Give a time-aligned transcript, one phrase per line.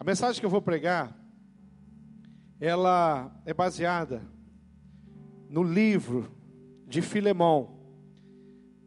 [0.00, 1.14] A mensagem que eu vou pregar,
[2.58, 4.22] ela é baseada
[5.46, 6.34] no livro
[6.86, 7.78] de Filemão.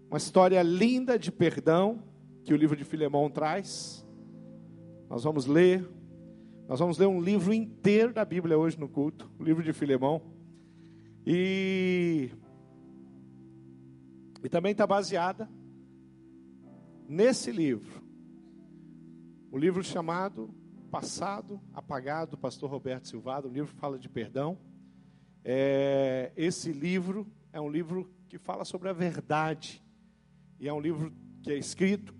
[0.09, 2.01] Uma história linda de perdão
[2.43, 4.03] que o livro de Filemão traz.
[5.07, 5.87] Nós vamos ler.
[6.67, 10.19] Nós vamos ler um livro inteiro da Bíblia hoje no culto, o livro de Filemão.
[11.27, 12.31] E,
[14.43, 15.47] e também está baseada
[17.07, 18.01] nesse livro.
[19.51, 20.62] O livro chamado
[20.93, 23.47] Passado Apagado, do pastor Roberto Silvado.
[23.47, 24.59] O livro fala de perdão.
[25.43, 29.83] É, esse livro é um livro que fala sobre a verdade.
[30.59, 31.11] E é um livro
[31.41, 32.13] que é escrito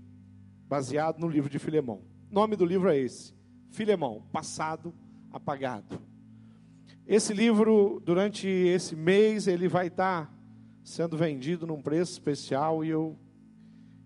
[0.68, 2.02] baseado no livro de Filemão.
[2.32, 3.36] O nome do livro é esse:
[3.70, 4.92] Filemão, Passado
[5.32, 6.02] Apagado.
[7.06, 10.36] Esse livro, durante esse mês, ele vai estar
[10.84, 13.16] sendo vendido num preço especial e eu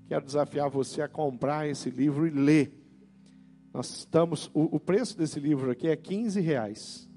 [0.09, 2.86] quero desafiar você a comprar esse livro e ler.
[3.73, 7.09] Nós estamos, o, o preço desse livro aqui é 15 reais.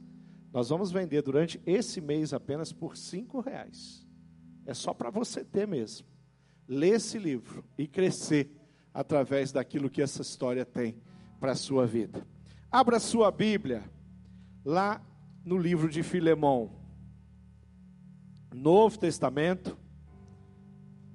[0.53, 4.07] Nós vamos vender durante esse mês apenas por 5 reais.
[4.67, 6.07] É só para você ter mesmo.
[6.67, 8.57] Ler esse livro e crescer
[8.93, 11.01] através daquilo que essa história tem
[11.39, 12.27] para a sua vida.
[12.71, 13.83] Abra sua Bíblia
[14.65, 15.01] lá
[15.45, 16.71] no livro de Filemão.
[18.53, 19.77] Novo Testamento,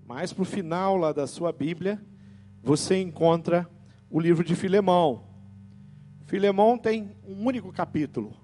[0.06, 2.04] mais para o final lá da sua Bíblia,
[2.62, 3.70] você encontra
[4.10, 5.35] o livro de Filemão.
[6.26, 8.36] Filemão tem um único capítulo.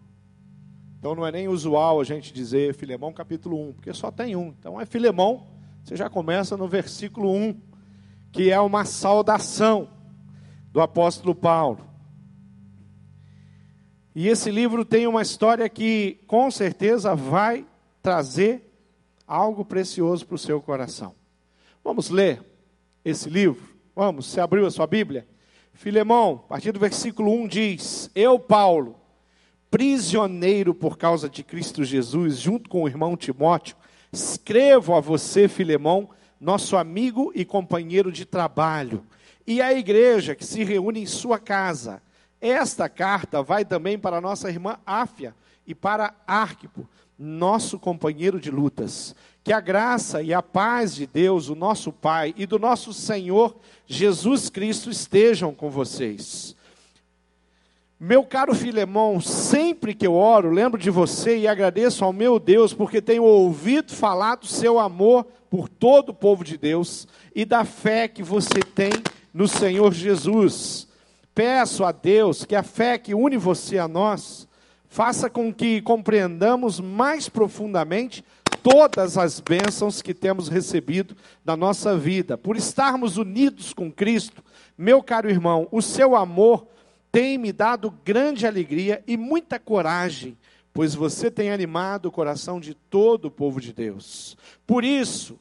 [1.00, 4.50] Então não é nem usual a gente dizer Filemão capítulo 1, porque só tem um.
[4.50, 5.48] Então é Filemão,
[5.84, 7.60] você já começa no versículo 1,
[8.32, 9.90] que é uma saudação
[10.72, 11.90] do apóstolo Paulo.
[14.14, 17.66] E esse livro tem uma história que com certeza vai
[18.02, 18.72] trazer
[19.26, 21.16] algo precioso para o seu coração.
[21.84, 22.44] Vamos ler
[23.04, 23.64] esse livro?
[23.96, 25.28] Vamos, você abriu a sua Bíblia?
[25.74, 29.00] Filemão, a partir do versículo 1 diz: Eu, Paulo,
[29.70, 33.76] prisioneiro por causa de Cristo Jesus, junto com o irmão Timóteo,
[34.12, 39.06] escrevo a você, Filemão, nosso amigo e companheiro de trabalho,
[39.48, 42.02] e à igreja que se reúne em sua casa.
[42.40, 46.88] Esta carta vai também para nossa irmã Áfia e para Arquipo,
[47.22, 49.16] nosso companheiro de lutas.
[49.44, 53.56] Que a graça e a paz de Deus, o nosso Pai, e do nosso Senhor
[53.88, 56.56] Jesus Cristo estejam com vocês.
[58.00, 62.74] Meu caro Filemão, sempre que eu oro, lembro de você e agradeço ao meu Deus,
[62.74, 67.64] porque tenho ouvido falar do seu amor por todo o povo de Deus e da
[67.64, 68.92] fé que você tem
[69.34, 70.90] no Senhor Jesus
[71.34, 74.48] peço a Deus que a fé que une você a nós
[74.92, 78.26] faça com que compreendamos mais profundamente
[78.62, 81.16] todas as bênçãos que temos recebido
[81.46, 82.38] na nossa vida.
[82.38, 84.44] Por estarmos unidos com Cristo,
[84.78, 86.68] meu caro irmão, o seu amor
[87.10, 90.38] tem me dado grande alegria e muita coragem,
[90.74, 94.36] pois você tem animado o coração de todo o povo de Deus.
[94.68, 95.40] Por isso,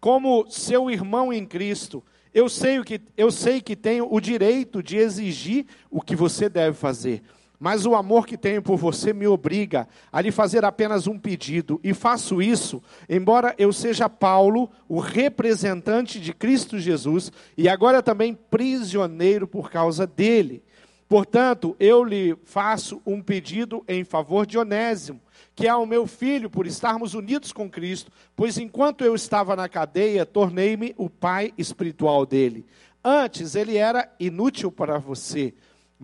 [0.00, 4.96] como seu irmão em Cristo, eu sei, que, eu sei que tenho o direito de
[4.96, 7.20] exigir o que você deve fazer,
[7.62, 11.78] mas o amor que tenho por você me obriga a lhe fazer apenas um pedido,
[11.84, 18.34] e faço isso, embora eu seja Paulo, o representante de Cristo Jesus, e agora também
[18.34, 20.60] prisioneiro por causa dele.
[21.08, 25.20] Portanto, eu lhe faço um pedido em favor de Onésimo
[25.54, 29.68] que é o meu filho, por estarmos unidos com Cristo, pois enquanto eu estava na
[29.68, 32.64] cadeia, tornei-me o pai espiritual dele.
[33.04, 35.52] Antes ele era inútil para você,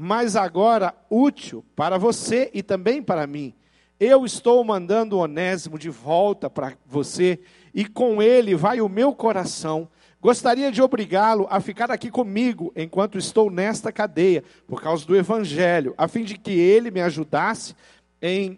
[0.00, 3.53] mas agora útil para você e também para mim.
[3.98, 7.41] Eu estou mandando Onésimo de volta para você,
[7.75, 9.88] e com ele vai o meu coração.
[10.22, 15.94] Gostaria de obrigá-lo a ficar aqui comigo enquanto estou nesta cadeia, por causa do Evangelho,
[15.98, 17.75] a fim de que ele me ajudasse
[18.22, 18.56] em,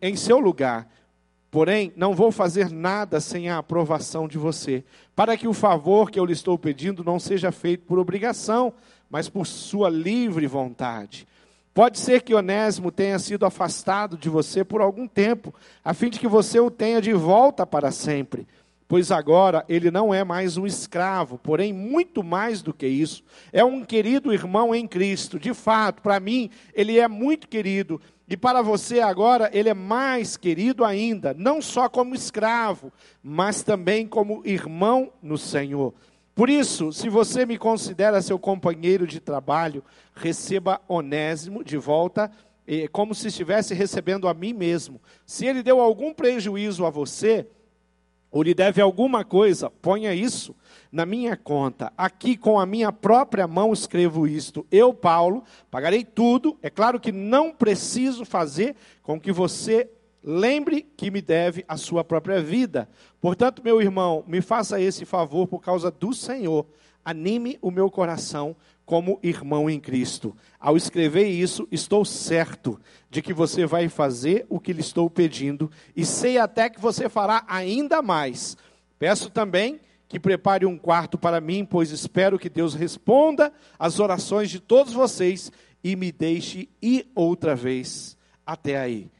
[0.00, 0.88] em seu lugar.
[1.50, 4.82] Porém, não vou fazer nada sem a aprovação de você,
[5.14, 8.72] para que o favor que eu lhe estou pedindo não seja feito por obrigação,
[9.12, 11.28] mas por sua livre vontade.
[11.74, 15.54] Pode ser que Onésimo tenha sido afastado de você por algum tempo,
[15.84, 18.48] a fim de que você o tenha de volta para sempre.
[18.88, 23.22] Pois agora ele não é mais um escravo, porém, muito mais do que isso,
[23.52, 25.38] é um querido irmão em Cristo.
[25.38, 30.38] De fato, para mim, ele é muito querido, e para você agora, ele é mais
[30.38, 32.90] querido ainda, não só como escravo,
[33.22, 35.92] mas também como irmão no Senhor.
[36.34, 39.84] Por isso, se você me considera seu companheiro de trabalho,
[40.14, 42.30] receba Onésimo de volta,
[42.90, 45.00] como se estivesse recebendo a mim mesmo.
[45.26, 47.46] Se ele deu algum prejuízo a você,
[48.30, 50.56] ou lhe deve alguma coisa, ponha isso
[50.90, 51.92] na minha conta.
[51.98, 54.66] Aqui com a minha própria mão escrevo isto.
[54.70, 56.58] Eu, Paulo, pagarei tudo.
[56.62, 59.90] É claro que não preciso fazer com que você
[60.22, 62.88] lembre que me deve a sua própria vida.
[63.20, 66.66] Portanto, meu irmão, me faça esse favor por causa do Senhor.
[67.04, 68.54] Anime o meu coração
[68.84, 70.36] como irmão em Cristo.
[70.58, 72.80] Ao escrever isso, estou certo
[73.10, 77.08] de que você vai fazer o que lhe estou pedindo e sei até que você
[77.08, 78.56] fará ainda mais.
[78.98, 84.50] Peço também que prepare um quarto para mim, pois espero que Deus responda às orações
[84.50, 85.50] de todos vocês
[85.82, 88.16] e me deixe ir outra vez
[88.46, 89.10] até aí.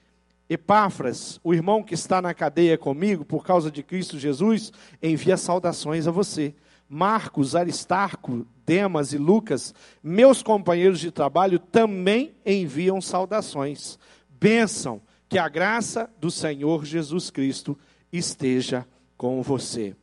[0.52, 4.72] Epáfras, o irmão que está na cadeia comigo por causa de Cristo Jesus,
[5.02, 6.54] envia saudações a você.
[6.88, 13.98] Marcos, Aristarco, Demas e Lucas, meus companheiros de trabalho, também enviam saudações.
[14.28, 17.78] Bênção, que a graça do Senhor Jesus Cristo
[18.12, 19.96] esteja com você.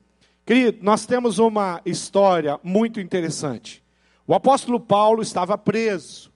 [0.44, 3.84] Querido, nós temos uma história muito interessante.
[4.25, 6.31] O apóstolo Paulo estava preso.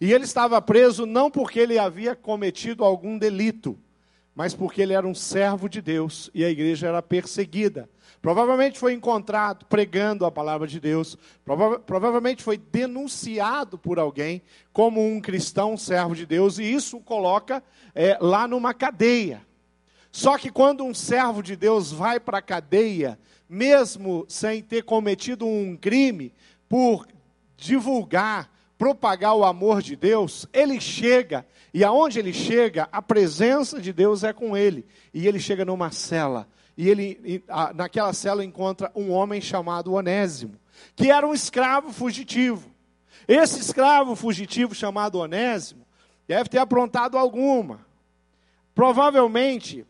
[0.00, 3.78] E ele estava preso não porque ele havia cometido algum delito,
[4.34, 7.88] mas porque ele era um servo de Deus e a igreja era perseguida.
[8.20, 15.00] Provavelmente foi encontrado pregando a palavra de Deus, prova provavelmente foi denunciado por alguém como
[15.00, 17.62] um cristão, um servo de Deus, e isso o coloca
[17.94, 19.40] é, lá numa cadeia.
[20.12, 25.46] Só que quando um servo de Deus vai para a cadeia, mesmo sem ter cometido
[25.46, 26.34] um crime,
[26.68, 27.06] por
[27.56, 33.92] divulgar, propagar o amor de Deus, ele chega, e aonde ele chega, a presença de
[33.92, 34.86] Deus é com ele.
[35.12, 37.42] E ele chega numa cela, e ele
[37.74, 40.58] naquela cela encontra um homem chamado Onésimo,
[40.94, 42.70] que era um escravo fugitivo.
[43.26, 45.86] Esse escravo fugitivo chamado Onésimo
[46.28, 47.84] deve ter aprontado alguma.
[48.74, 49.86] Provavelmente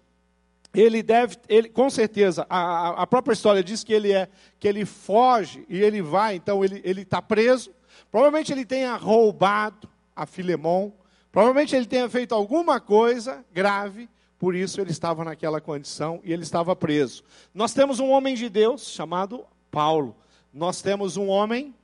[0.72, 4.28] ele deve, ele, com certeza, a, a própria história diz que ele é,
[4.58, 7.70] que ele foge e ele vai, então ele está preso.
[8.16, 9.86] Provavelmente ele tenha roubado
[10.16, 10.90] a Filemão,
[11.30, 14.08] provavelmente ele tenha feito alguma coisa grave,
[14.38, 17.22] por isso ele estava naquela condição e ele estava preso.
[17.52, 20.16] Nós temos um homem de Deus chamado Paulo.
[20.50, 21.74] Nós temos um homem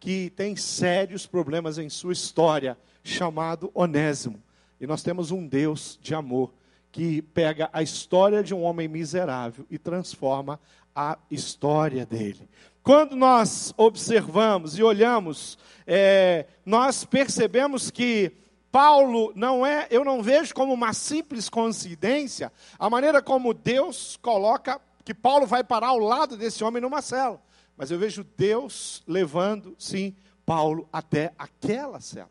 [0.00, 4.42] que tem sérios problemas em sua história, chamado Onésimo.
[4.80, 6.50] E nós temos um Deus de amor
[6.90, 10.58] que pega a história de um homem miserável e transforma
[10.96, 12.48] a história dele.
[12.84, 18.30] Quando nós observamos e olhamos, é, nós percebemos que
[18.70, 24.78] Paulo não é, eu não vejo como uma simples coincidência a maneira como Deus coloca
[25.02, 27.42] que Paulo vai parar ao lado desse homem numa cela.
[27.74, 30.14] Mas eu vejo Deus levando, sim,
[30.44, 32.28] Paulo até aquela cela.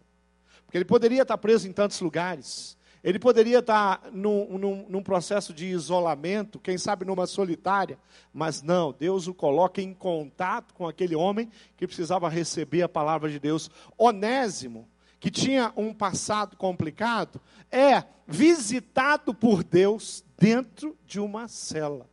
[0.65, 2.77] Porque ele poderia estar preso em tantos lugares.
[3.03, 7.99] Ele poderia estar num, num, num, processo de isolamento, quem sabe numa solitária,
[8.33, 13.29] mas não, Deus o coloca em contato com aquele homem que precisava receber a palavra
[13.29, 13.69] de Deus.
[13.97, 14.87] Onésimo,
[15.19, 22.09] que tinha um passado complicado, é visitado por Deus dentro de uma cela.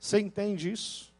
[0.00, 1.14] Você entende isso?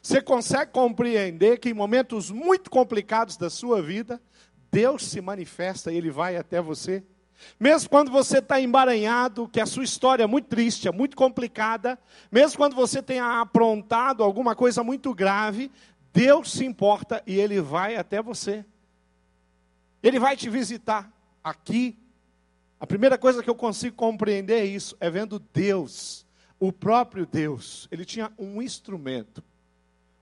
[0.00, 4.18] Você consegue compreender que em momentos muito complicados da sua vida,
[4.70, 7.04] Deus se manifesta e ele vai até você?
[7.58, 11.98] Mesmo quando você está embaranhado, que a sua história é muito triste, é muito complicada,
[12.30, 15.70] mesmo quando você tenha aprontado alguma coisa muito grave,
[16.12, 18.64] Deus se importa e Ele vai até você.
[20.02, 21.10] Ele vai te visitar
[21.42, 21.98] aqui.
[22.80, 26.24] A primeira coisa que eu consigo compreender é isso, é vendo Deus,
[26.60, 27.88] o próprio Deus.
[27.90, 29.42] Ele tinha um instrumento.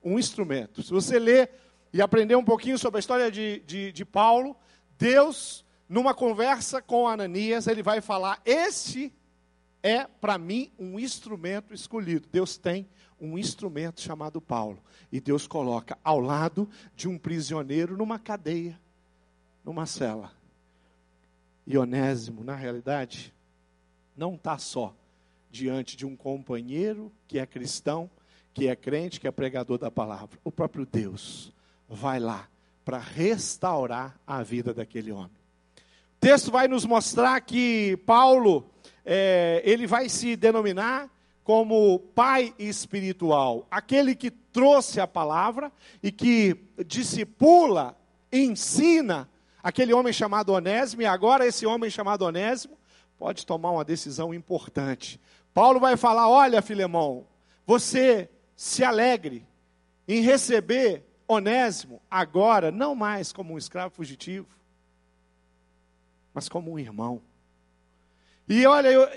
[0.02, 0.82] Um instrumento.
[0.82, 1.50] Se você ler
[1.92, 4.56] e aprender um pouquinho sobre a história de, de, de Paulo,
[4.99, 9.12] Deus numa conversa com Ananias, ele vai falar: Esse
[9.83, 12.28] é para mim um instrumento escolhido.
[12.31, 12.88] Deus tem
[13.21, 14.78] um instrumento chamado Paulo.
[15.11, 18.78] E Deus coloca ao lado de um prisioneiro numa cadeia,
[19.64, 20.33] numa cela.
[21.66, 23.33] E Onésimo, na realidade,
[24.16, 24.95] não está só
[25.50, 28.11] diante de um companheiro que é cristão,
[28.52, 30.38] que é crente, que é pregador da palavra.
[30.43, 31.52] O próprio Deus
[31.88, 32.49] vai lá
[32.85, 35.46] para restaurar a vida daquele homem
[36.20, 38.70] texto vai nos mostrar que Paulo,
[39.04, 41.11] é, ele vai se denominar
[41.44, 45.70] como pai espiritual, aquele que trouxe a palavra
[46.02, 47.96] e que discipula,
[48.32, 49.28] ensina
[49.62, 52.76] aquele homem chamado Onésimo, e agora esse homem chamado Onésimo
[53.16, 55.20] pode tomar uma decisão importante.
[55.54, 57.26] Paulo vai falar: Olha, Filemão,
[57.64, 59.46] você se alegre
[60.08, 64.49] em receber Onésimo agora, não mais como um escravo fugitivo,
[66.37, 67.23] mas como um irmão.
[68.47, 69.09] E olha, eu,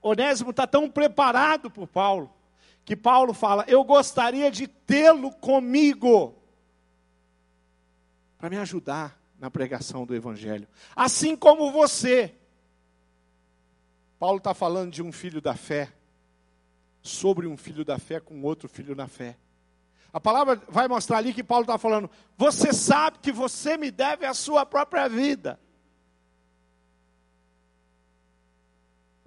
[0.00, 2.32] Onésimo está tão preparado por Paulo,
[2.84, 6.32] que Paulo fala: Eu gostaria de tê-lo comigo,
[8.38, 12.36] para me ajudar na pregação do Evangelho, assim como você.
[14.16, 15.92] Paulo está falando de um filho da fé,
[17.02, 19.36] sobre um filho da fé com outro filho da fé.
[20.12, 22.08] A palavra vai mostrar ali que Paulo está falando:
[22.38, 25.58] Você sabe que você me deve a sua própria vida.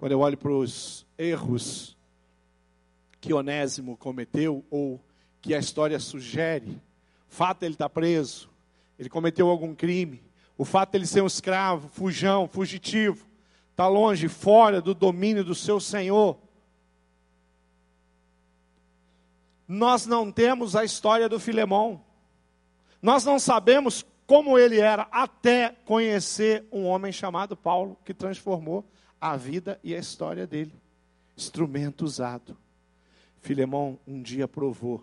[0.04, 1.96] Quando eu olho para os erros
[3.22, 5.00] que Onésimo cometeu, ou
[5.40, 6.78] que a história sugere,
[7.26, 8.50] fato ele estar tá preso,
[8.98, 10.22] ele cometeu algum crime,
[10.58, 13.26] o fato de ele ser um escravo, fujão, fugitivo,
[13.70, 16.36] está longe, fora do domínio do seu senhor.
[19.66, 22.04] Nós não temos a história do Filemão.
[23.00, 28.84] Nós não sabemos como ele era até conhecer um homem chamado Paulo, que transformou
[29.24, 30.74] a vida e a história dele.
[31.34, 32.54] Instrumento usado.
[33.40, 35.02] Filemão um dia provou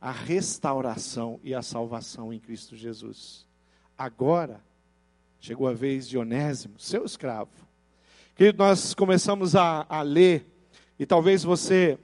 [0.00, 3.44] a restauração e a salvação em Cristo Jesus.
[3.98, 4.60] Agora,
[5.40, 7.50] chegou a vez de Onésimo, seu escravo.
[8.36, 10.46] Querido, nós começamos a, a ler,
[10.96, 11.98] e talvez você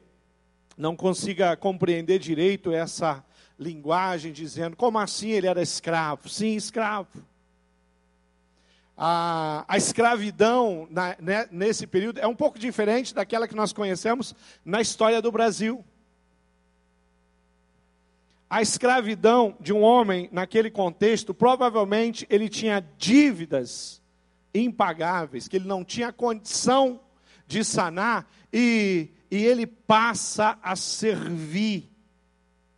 [0.77, 3.25] não consiga compreender direito essa
[3.57, 6.29] linguagem, dizendo, como assim ele era escravo?
[6.29, 7.23] Sim, escravo
[8.97, 14.35] a, a escravidão na, né, nesse período é um pouco diferente daquela que nós conhecemos
[14.65, 15.85] na história do Brasil.
[18.49, 24.03] A escravidão de um homem naquele contexto, provavelmente ele tinha dívidas
[24.55, 27.01] impagáveis, que ele não tinha condição
[27.47, 31.92] de sanar, e, e ele passa a servir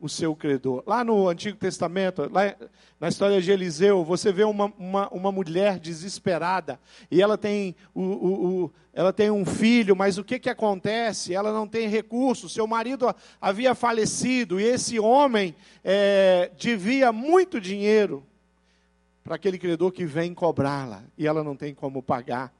[0.04, 0.84] o seu credor.
[0.86, 2.54] Lá no Antigo Testamento, lá
[3.00, 6.78] na história de Eliseu, você vê uma, uma, uma mulher desesperada
[7.10, 11.32] e ela tem, o, o, o, ela tem um filho, mas o que, que acontece?
[11.32, 18.22] Ela não tem recursos, seu marido havia falecido e esse homem é, devia muito dinheiro
[19.22, 22.52] para aquele credor que vem cobrá-la e ela não tem como pagar.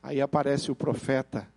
[0.00, 1.48] Aí aparece o profeta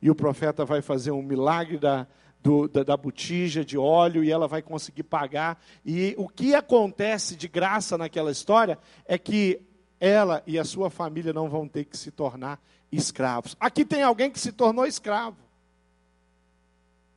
[0.00, 2.06] e o profeta vai fazer um milagre da
[2.44, 5.58] do, da, da botija de óleo e ela vai conseguir pagar.
[5.84, 9.62] E o que acontece de graça naquela história é que
[9.98, 12.60] ela e a sua família não vão ter que se tornar
[12.92, 13.56] escravos.
[13.58, 15.38] Aqui tem alguém que se tornou escravo.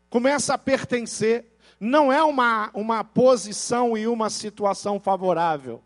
[0.09, 1.45] Começa a pertencer.
[1.77, 5.83] Não é uma, uma posição e uma situação favorável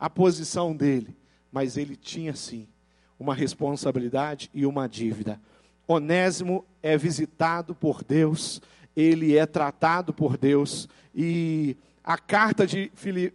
[0.00, 1.16] a posição dele,
[1.50, 2.68] mas ele tinha sim
[3.18, 5.40] uma responsabilidade e uma dívida.
[5.88, 8.60] Onésimo é visitado por Deus,
[8.94, 12.92] ele é tratado por Deus, e a carta de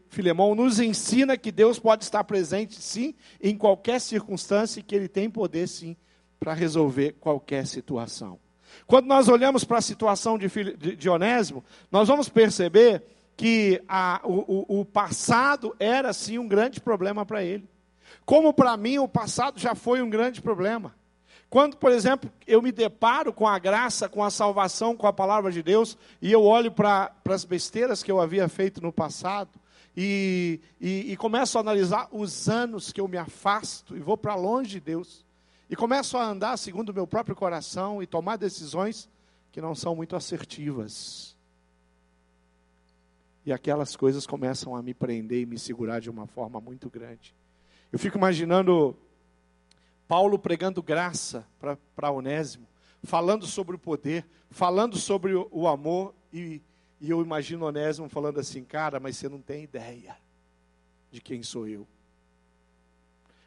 [0.09, 5.07] Filemão nos ensina que Deus pode estar presente, sim, em qualquer circunstância e que ele
[5.07, 5.95] tem poder, sim,
[6.39, 8.39] para resolver qualquer situação.
[8.85, 10.47] Quando nós olhamos para a situação de,
[10.95, 13.03] de Onésimo, nós vamos perceber
[13.35, 17.67] que a, o, o passado era, sim, um grande problema para ele.
[18.25, 20.95] Como para mim o passado já foi um grande problema.
[21.53, 25.51] Quando, por exemplo, eu me deparo com a graça, com a salvação, com a palavra
[25.51, 29.51] de Deus, e eu olho para as besteiras que eu havia feito no passado,
[29.95, 34.33] e, e, e, começo a analisar os anos que eu me afasto e vou para
[34.33, 35.23] longe de Deus,
[35.69, 39.07] e começo a andar segundo o meu próprio coração e tomar decisões
[39.51, 41.37] que não são muito assertivas.
[43.45, 47.31] E aquelas coisas começam a me prender e me segurar de uma forma muito grande.
[47.91, 48.97] Eu fico imaginando
[50.07, 51.47] Paulo pregando graça
[51.95, 52.67] para Onésimo,
[53.03, 56.61] falando sobre o poder, falando sobre o, o amor, e,
[56.99, 60.15] e eu imagino Onésimo falando assim, cara, mas você não tem ideia
[61.11, 61.87] de quem sou eu.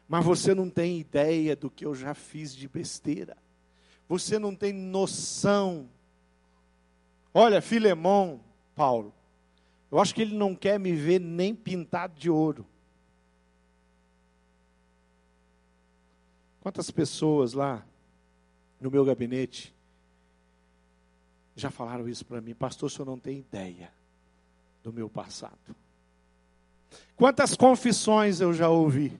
[0.07, 3.35] Mas você não tem ideia do que eu já fiz de besteira.
[4.07, 5.89] Você não tem noção.
[7.33, 8.39] Olha, Filemão,
[8.73, 9.13] Paulo,
[9.91, 12.65] eu acho que ele não quer me ver nem pintado de ouro.
[16.67, 17.81] Quantas pessoas lá
[18.81, 19.73] no meu gabinete
[21.55, 22.53] já falaram isso para mim?
[22.53, 23.89] Pastor, o senhor não tem ideia
[24.83, 25.73] do meu passado.
[27.15, 29.17] Quantas confissões eu já ouvi?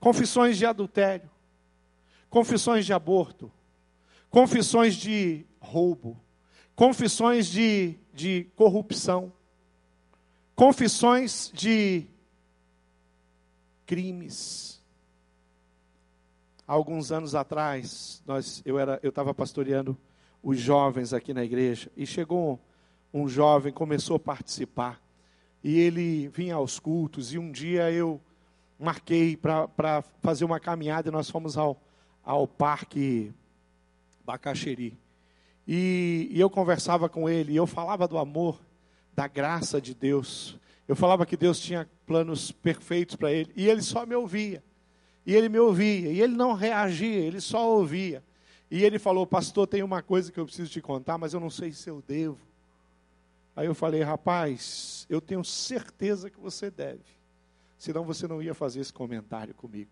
[0.00, 1.30] Confissões de adultério,
[2.28, 3.48] confissões de aborto,
[4.28, 6.20] confissões de roubo,
[6.74, 9.32] confissões de, de corrupção,
[10.56, 12.08] confissões de
[13.86, 14.81] crimes
[16.66, 18.78] alguns anos atrás, nós, eu
[19.08, 19.96] estava pastoreando
[20.42, 22.60] os jovens aqui na igreja, e chegou
[23.12, 25.00] um, jovem, começou a participar,
[25.62, 28.20] e ele vinha aos cultos, e um dia eu
[28.78, 31.80] marquei para fazer uma caminhada, e nós fomos ao,
[32.24, 33.32] ao Parque
[34.24, 34.98] Bacaxeri.
[35.66, 38.60] E, e eu conversava com ele, e eu falava do amor,
[39.14, 40.58] da graça de Deus.
[40.88, 44.62] Eu falava que Deus tinha planos perfeitos para ele, e ele só me ouvia.
[45.24, 48.22] E ele me ouvia, e ele não reagia, ele só ouvia.
[48.70, 51.50] E ele falou: Pastor, tem uma coisa que eu preciso te contar, mas eu não
[51.50, 52.40] sei se eu devo.
[53.54, 57.04] Aí eu falei: Rapaz, eu tenho certeza que você deve,
[57.78, 59.90] senão você não ia fazer esse comentário comigo.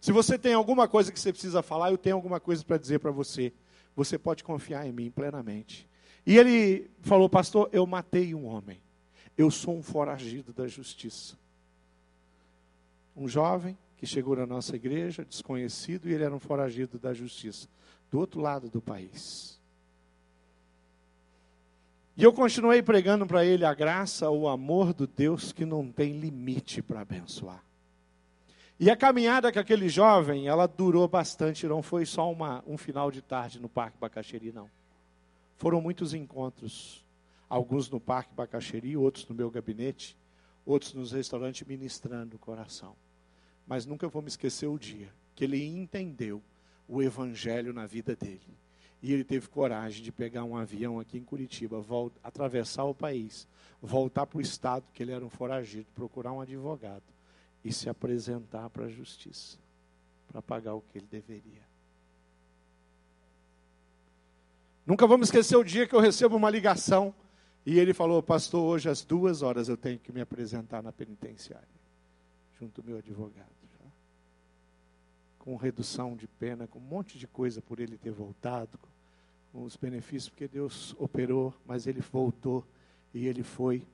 [0.00, 2.98] Se você tem alguma coisa que você precisa falar, eu tenho alguma coisa para dizer
[2.98, 3.52] para você.
[3.96, 5.88] Você pode confiar em mim plenamente.
[6.26, 8.82] E ele falou: Pastor, eu matei um homem.
[9.38, 11.38] Eu sou um foragido da justiça.
[13.16, 17.68] Um jovem que chegou na nossa igreja, desconhecido, e ele era um foragido da justiça,
[18.10, 19.60] do outro lado do país.
[22.16, 26.12] E eu continuei pregando para ele a graça, o amor do Deus que não tem
[26.12, 27.64] limite para abençoar.
[28.78, 33.10] E a caminhada com aquele jovem, ela durou bastante, não foi só uma, um final
[33.10, 34.68] de tarde no Parque Bacaxeri, não.
[35.56, 37.04] Foram muitos encontros,
[37.48, 40.16] alguns no Parque Bacaxeri, outros no meu gabinete,
[40.66, 42.94] outros nos restaurantes ministrando o coração.
[43.66, 46.42] Mas nunca vou me esquecer o dia que ele entendeu
[46.88, 48.40] o evangelho na vida dele.
[49.02, 53.46] E ele teve coragem de pegar um avião aqui em Curitiba, volta, atravessar o país,
[53.80, 57.02] voltar para o estado que ele era um foragido, procurar um advogado
[57.62, 59.58] e se apresentar para a justiça,
[60.28, 61.62] para pagar o que ele deveria.
[64.86, 67.14] Nunca vamos esquecer o dia que eu recebo uma ligação
[67.64, 71.83] e ele falou: Pastor, hoje às duas horas eu tenho que me apresentar na penitenciária
[72.58, 73.48] junto ao meu advogado.
[73.72, 73.90] Já.
[75.38, 78.78] Com redução de pena, com um monte de coisa por ele ter voltado,
[79.52, 82.66] com os benefícios, porque Deus operou, mas ele voltou
[83.12, 83.86] e ele foi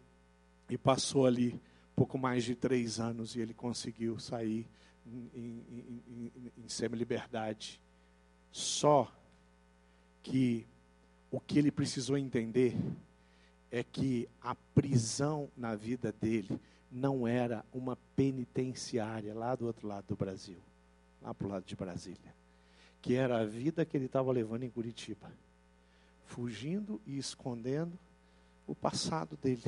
[0.69, 1.61] e passou ali
[1.95, 4.67] pouco mais de três anos e ele conseguiu sair
[5.07, 7.79] em, em, em, em semi-liberdade.
[8.51, 9.13] Só
[10.23, 10.67] que
[11.31, 12.75] o que ele precisou entender
[13.71, 16.59] é que a prisão na vida dele
[16.91, 20.59] não era uma penitenciária lá do outro lado do Brasil,
[21.23, 22.35] lá para o lado de Brasília,
[23.01, 25.31] que era a vida que ele estava levando em Curitiba,
[26.27, 27.99] fugindo e escondendo
[28.67, 29.63] o passado dele.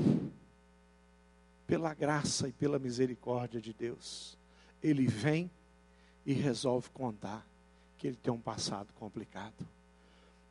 [1.66, 4.37] Pela graça e pela misericórdia de Deus,
[4.83, 5.51] ele vem
[6.27, 7.47] e resolve contar
[7.97, 9.55] que ele tem um passado complicado.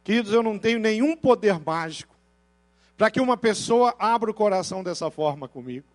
[0.03, 2.15] Queridos, eu não tenho nenhum poder mágico
[2.97, 5.85] para que uma pessoa abra o coração dessa forma comigo.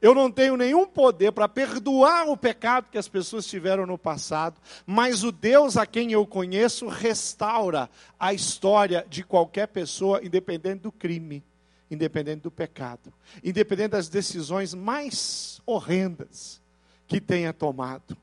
[0.00, 4.60] Eu não tenho nenhum poder para perdoar o pecado que as pessoas tiveram no passado,
[4.86, 10.92] mas o Deus a quem eu conheço restaura a história de qualquer pessoa, independente do
[10.92, 11.42] crime,
[11.90, 16.60] independente do pecado, independente das decisões mais horrendas
[17.06, 18.16] que tenha tomado.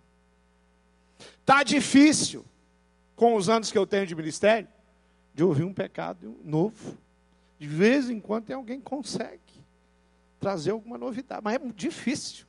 [1.45, 2.45] Tá difícil
[3.15, 4.67] com os anos que eu tenho de ministério
[5.34, 6.97] de ouvir um pecado novo.
[7.60, 9.50] De vez em quando tem alguém que consegue
[10.41, 12.45] trazer alguma novidade, mas é muito difícil.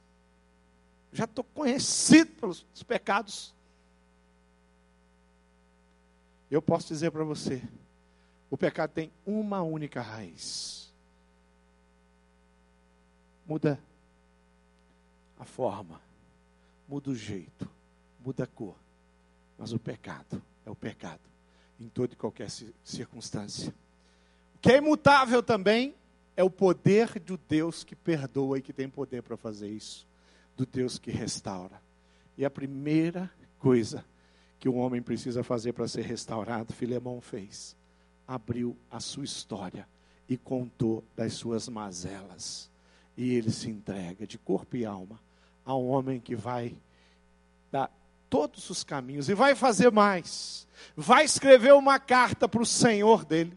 [1.12, 3.54] Já estou conhecido pelos pecados.
[6.50, 7.62] Eu posso dizer para você:
[8.50, 10.90] o pecado tem uma única raiz.
[13.46, 13.78] Muda
[15.38, 16.00] a forma,
[16.88, 17.68] muda o jeito,
[18.24, 18.76] muda a cor.
[19.58, 21.20] Mas o pecado é o pecado
[21.78, 22.48] em toda e qualquer
[22.82, 23.74] circunstância.
[24.54, 25.94] O que é imutável também
[26.36, 30.06] é o poder do Deus que perdoa e que tem poder para fazer isso,
[30.56, 31.80] do Deus que restaura.
[32.36, 34.04] E a primeira coisa
[34.58, 37.76] que um homem precisa fazer para ser restaurado, Filemão fez.
[38.26, 39.86] Abriu a sua história
[40.28, 42.70] e contou das suas mazelas.
[43.16, 45.20] E ele se entrega de corpo e alma
[45.64, 46.74] a um homem que vai
[47.70, 47.90] dar
[48.30, 50.66] todos os caminhos e vai fazer mais.
[50.96, 53.56] Vai escrever uma carta para o Senhor dele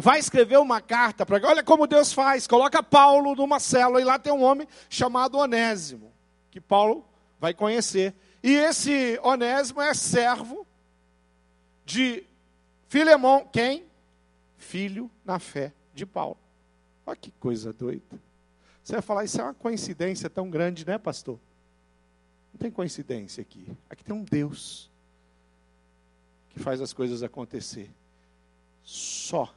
[0.00, 1.46] vai escrever uma carta para.
[1.46, 6.12] Olha como Deus faz: coloca Paulo numa célula e lá tem um homem chamado Onésimo,
[6.50, 7.04] que Paulo
[7.40, 8.14] vai conhecer.
[8.42, 10.66] E esse Onésimo é servo
[11.84, 12.24] de
[12.88, 13.84] Filemão, quem?
[14.56, 16.38] Filho na fé de Paulo.
[17.04, 18.18] Olha que coisa doida.
[18.82, 21.38] Você vai falar, isso é uma coincidência tão grande, né, pastor?
[22.52, 23.70] Não tem coincidência aqui.
[23.90, 24.90] Aqui tem um Deus
[26.50, 27.90] que faz as coisas acontecer.
[28.82, 29.54] Só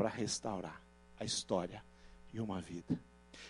[0.00, 0.80] para restaurar
[1.18, 1.84] a história
[2.32, 2.98] e uma vida.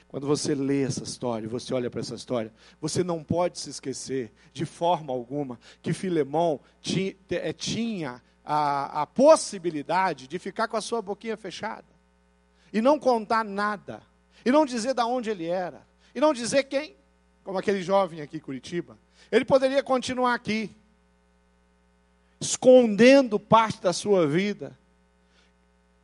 [0.09, 4.33] Quando você lê essa história, você olha para essa história, você não pode se esquecer,
[4.53, 6.59] de forma alguma, que Filemão
[7.31, 11.87] eh, tinha a, a possibilidade de ficar com a sua boquinha fechada
[12.73, 14.03] e não contar nada,
[14.45, 16.97] e não dizer de onde ele era, e não dizer quem,
[17.45, 18.99] como aquele jovem aqui em Curitiba.
[19.31, 20.75] Ele poderia continuar aqui,
[22.41, 24.77] escondendo parte da sua vida,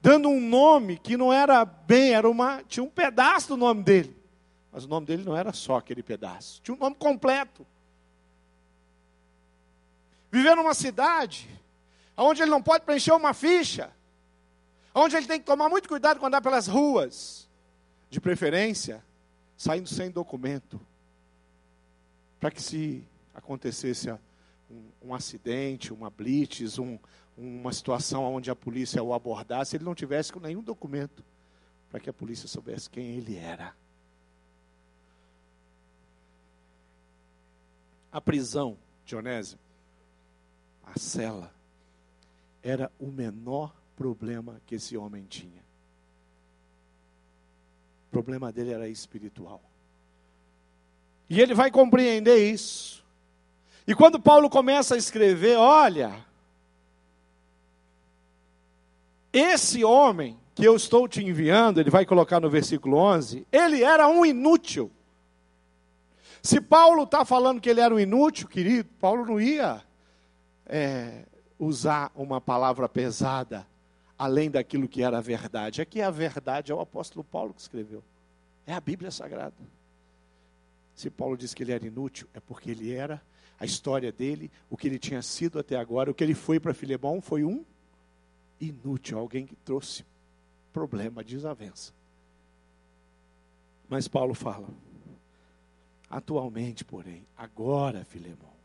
[0.06, 4.16] dando um nome que não era bem, era uma, tinha um pedaço do nome dele.
[4.70, 7.66] Mas o nome dele não era só aquele pedaço, tinha um nome completo.
[10.30, 11.48] Viver numa cidade
[12.16, 13.90] onde ele não pode preencher uma ficha,
[14.94, 17.48] onde ele tem que tomar muito cuidado quando andar pelas ruas,
[18.08, 19.04] de preferência,
[19.56, 20.80] saindo sem documento,
[22.38, 23.02] para que se
[23.34, 24.08] acontecesse
[24.70, 26.96] um, um acidente, uma blitz, um,
[27.36, 31.22] uma situação onde a polícia o abordasse, ele não tivesse com nenhum documento,
[31.90, 33.74] para que a polícia soubesse quem ele era.
[38.10, 39.60] A prisão de Onésimo,
[40.82, 41.52] a cela,
[42.62, 45.62] era o menor problema que esse homem tinha.
[48.08, 49.60] O problema dele era espiritual.
[51.28, 53.04] E ele vai compreender isso.
[53.86, 56.24] E quando Paulo começa a escrever, olha,
[59.38, 64.08] esse homem que eu estou te enviando, ele vai colocar no versículo 11, ele era
[64.08, 64.90] um inútil.
[66.42, 69.82] Se Paulo está falando que ele era um inútil, querido, Paulo não ia
[70.64, 71.24] é,
[71.58, 73.66] usar uma palavra pesada
[74.18, 75.82] além daquilo que era a verdade.
[75.82, 78.02] Aqui a verdade é o apóstolo Paulo que escreveu.
[78.66, 79.54] É a Bíblia Sagrada.
[80.94, 83.20] Se Paulo diz que ele era inútil, é porque ele era,
[83.60, 86.72] a história dele, o que ele tinha sido até agora, o que ele foi para
[86.72, 87.64] Filemão foi um
[88.60, 90.04] inútil, alguém que trouxe
[90.72, 91.92] problema, desavença.
[93.88, 94.68] Mas Paulo fala,
[96.10, 98.56] atualmente, porém, agora, Filemão,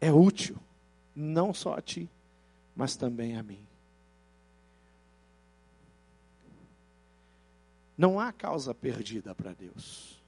[0.00, 0.56] é útil,
[1.14, 2.08] não só a ti,
[2.74, 3.66] mas também a mim.
[7.96, 10.22] Não há causa perdida para Deus.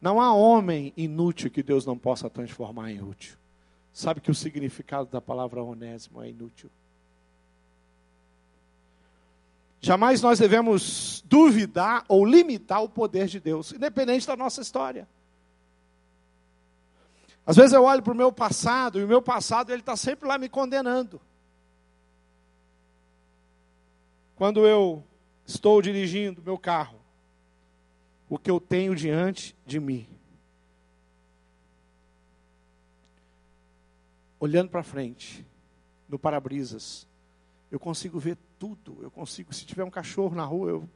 [0.00, 3.36] Não há homem inútil que Deus não possa transformar em útil.
[3.92, 6.68] Sabe que o significado da palavra onésimo é inútil.
[9.86, 15.06] Jamais nós devemos duvidar ou limitar o poder de Deus, independente da nossa história.
[17.46, 20.26] Às vezes eu olho para o meu passado e o meu passado ele está sempre
[20.26, 21.20] lá me condenando.
[24.34, 25.04] Quando eu
[25.46, 26.98] estou dirigindo meu carro,
[28.28, 30.08] o que eu tenho diante de mim.
[34.40, 35.46] Olhando para frente,
[36.08, 37.05] no para-brisas,
[37.76, 38.98] eu consigo ver tudo.
[39.02, 40.88] Eu consigo, se tiver um cachorro na rua, eu,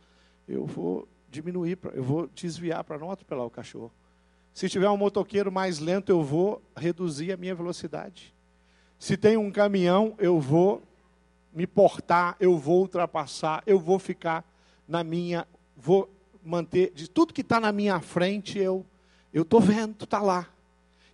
[0.49, 3.93] eu vou diminuir, eu vou desviar para não atropelar o cachorro.
[4.53, 8.35] Se tiver um motoqueiro mais lento, eu vou reduzir a minha velocidade.
[8.99, 10.83] Se tem um caminhão, eu vou
[11.53, 14.45] me portar, eu vou ultrapassar, eu vou ficar
[14.89, 16.11] na minha, vou
[16.43, 18.85] manter, de tudo que está na minha frente, eu
[19.33, 20.49] eu estou vendo, está lá.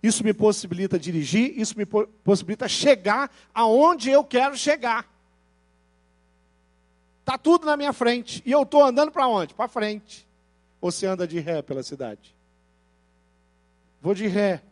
[0.01, 5.05] Isso me possibilita dirigir, isso me possibilita chegar aonde eu quero chegar.
[7.27, 8.41] Está tudo na minha frente.
[8.45, 9.53] E eu estou andando para onde?
[9.53, 10.25] Para frente.
[10.79, 12.33] Você anda de ré pela cidade?
[14.01, 14.63] Vou de ré.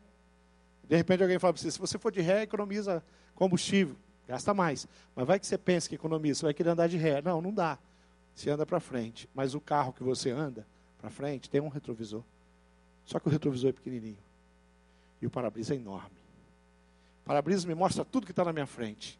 [0.88, 3.04] De repente alguém fala para você, se você for de ré, economiza
[3.36, 3.98] combustível.
[4.26, 4.88] Gasta mais.
[5.14, 7.22] Mas vai que você pensa que economiza, você vai querer andar de ré.
[7.22, 7.78] Não, não dá.
[8.34, 10.66] Você anda para frente, mas o carro que você anda
[11.02, 12.24] para frente tem um retrovisor.
[13.04, 14.24] Só que o retrovisor é pequenininho.
[15.22, 16.16] E o para-brisa é enorme.
[17.22, 19.20] O para-brisa me mostra tudo que está na minha frente.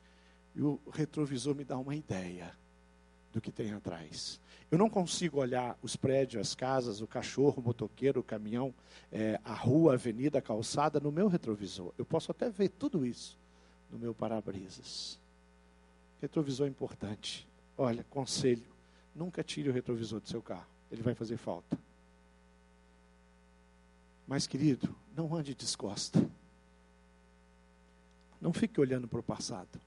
[0.56, 2.56] E o retrovisor me dá uma ideia
[3.36, 4.42] do que tem atrás.
[4.72, 8.74] Eu não consigo olhar os prédios, as casas, o cachorro, o motoqueiro, o caminhão,
[9.12, 11.94] é, a rua, a avenida, a calçada no meu retrovisor.
[11.98, 13.38] Eu posso até ver tudo isso
[13.92, 15.20] no meu para-brisas.
[16.20, 17.48] Retrovisor é importante.
[17.78, 18.76] Olha, conselho
[19.16, 21.80] Nunca tire o retrovisor do seu carro, ele vai fazer falta.
[24.28, 26.30] Mas, querido, não ande descosta.
[28.42, 29.80] Não fique olhando para o passado.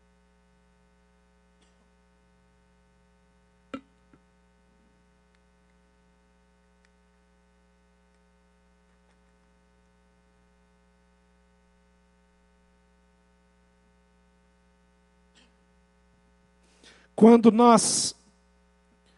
[17.19, 18.15] Quando nós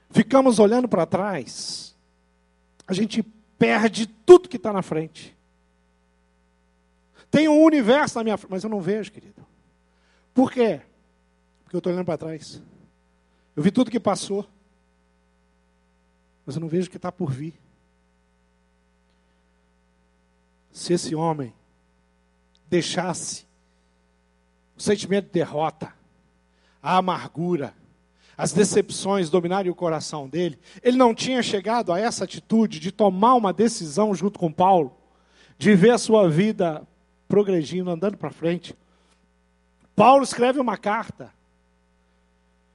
[0.09, 1.95] ficamos olhando para trás,
[2.87, 3.23] a gente
[3.59, 5.37] perde tudo que está na frente.
[7.31, 9.47] Tem um universo na minha frente, mas eu não vejo, querido.
[10.33, 10.81] Por quê?
[11.63, 12.63] Porque eu estou olhando para trás.
[13.55, 14.49] Eu vi tudo que passou,
[16.47, 17.53] mas eu não vejo o que está por vir.
[20.73, 21.53] Se esse homem
[22.67, 23.47] deixasse
[24.75, 25.93] o sentimento de derrota,
[26.83, 27.79] a amargura,
[28.41, 33.35] as decepções dominarem o coração dele, ele não tinha chegado a essa atitude de tomar
[33.35, 34.97] uma decisão junto com Paulo,
[35.59, 36.89] de ver a sua vida
[37.29, 38.75] progredindo, andando para frente.
[39.95, 41.31] Paulo escreve uma carta.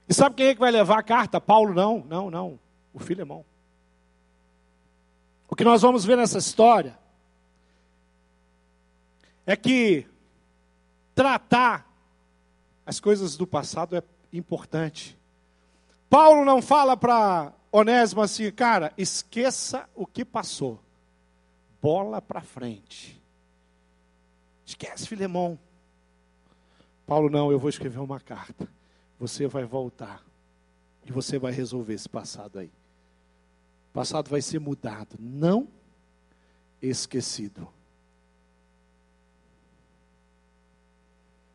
[0.08, 1.40] E sabe quem é que vai levar a carta?
[1.40, 2.60] Paulo não, não, não.
[2.94, 3.44] O Filemão.
[5.48, 6.96] O que nós vamos ver nessa história
[9.44, 10.06] é que
[11.12, 11.90] tratar
[12.86, 14.02] as coisas do passado é
[14.32, 15.18] importante.
[16.08, 20.80] Paulo não fala para Onésimo assim, cara, esqueça o que passou.
[21.82, 23.20] Bola para frente.
[24.64, 25.58] Esquece, Filemão.
[27.06, 28.68] Paulo, não, eu vou escrever uma carta.
[29.18, 30.22] Você vai voltar.
[31.04, 32.70] E você vai resolver esse passado aí.
[33.90, 35.68] O passado vai ser mudado, não
[36.82, 37.68] esquecido.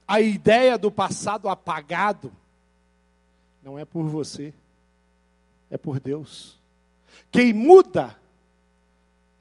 [0.07, 2.31] A ideia do passado apagado
[3.63, 4.53] não é por você,
[5.69, 6.59] é por Deus.
[7.31, 8.15] Quem muda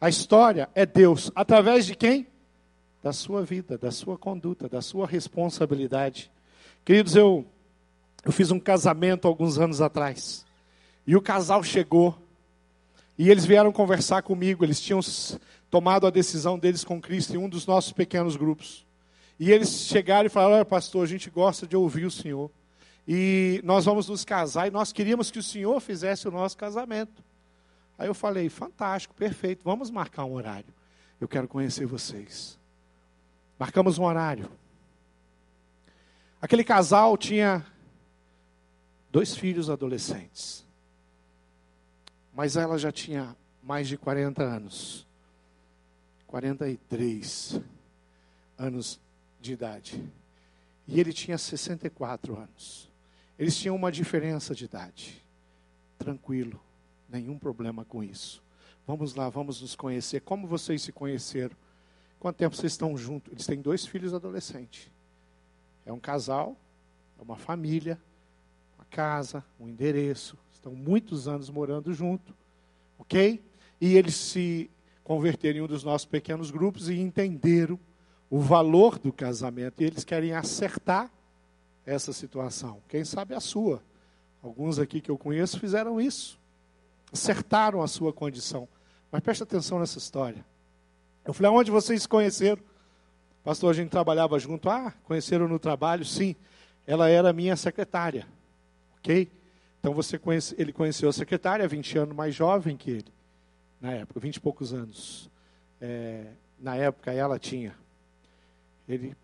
[0.00, 1.30] a história é Deus.
[1.35, 2.26] Através de quem?
[3.02, 6.30] Da sua vida, da sua conduta, da sua responsabilidade.
[6.85, 7.44] Queridos, eu,
[8.24, 10.44] eu fiz um casamento alguns anos atrás.
[11.06, 12.16] E o casal chegou.
[13.18, 14.64] E eles vieram conversar comigo.
[14.64, 15.00] Eles tinham
[15.70, 18.87] tomado a decisão deles com Cristo em um dos nossos pequenos grupos.
[19.38, 22.50] E eles chegaram e falaram: Olha, pastor, a gente gosta de ouvir o Senhor
[23.12, 27.25] e nós vamos nos casar e nós queríamos que o senhor fizesse o nosso casamento.
[27.99, 30.73] Aí eu falei, fantástico, perfeito, vamos marcar um horário.
[31.20, 32.57] Eu quero conhecer vocês.
[33.59, 34.49] Marcamos um horário.
[36.40, 37.66] Aquele casal tinha
[39.11, 40.64] dois filhos adolescentes.
[42.33, 45.05] Mas ela já tinha mais de 40 anos.
[46.29, 47.61] 43
[48.57, 49.01] anos
[49.40, 50.01] de idade.
[50.87, 52.89] E ele tinha 64 anos.
[53.40, 55.24] Eles tinham uma diferença de idade.
[55.98, 56.61] Tranquilo,
[57.09, 58.42] nenhum problema com isso.
[58.87, 60.20] Vamos lá, vamos nos conhecer.
[60.20, 61.57] Como vocês se conheceram?
[62.18, 63.33] Quanto tempo vocês estão juntos?
[63.33, 64.90] Eles têm dois filhos adolescentes.
[65.87, 66.55] É um casal,
[67.18, 67.98] é uma família,
[68.76, 70.37] uma casa, um endereço.
[70.53, 72.37] Estão muitos anos morando junto,
[72.98, 73.42] ok?
[73.81, 74.70] E eles se
[75.03, 77.81] converteram em um dos nossos pequenos grupos e entenderam
[78.29, 79.81] o valor do casamento.
[79.83, 81.11] E eles querem acertar
[81.85, 82.83] essa situação.
[82.88, 83.83] Quem sabe a sua.
[84.43, 86.38] Alguns aqui que eu conheço fizeram isso.
[87.12, 88.69] Acertaram a sua condição.
[89.11, 90.45] Mas preste atenção nessa história.
[91.25, 92.62] Eu falei, aonde vocês se conheceram?
[93.43, 94.69] Pastor, a gente trabalhava junto.
[94.69, 96.05] Ah, conheceram no trabalho?
[96.05, 96.37] Sim.
[96.87, 98.27] Ela era minha secretária.
[98.99, 99.31] Ok?
[99.79, 103.12] Então você conhece, ele conheceu a secretária, 20 anos mais jovem que ele.
[103.81, 105.31] Na época, 20 e poucos anos.
[105.81, 106.27] É,
[106.59, 107.75] na época ela tinha.
[108.87, 109.16] Ele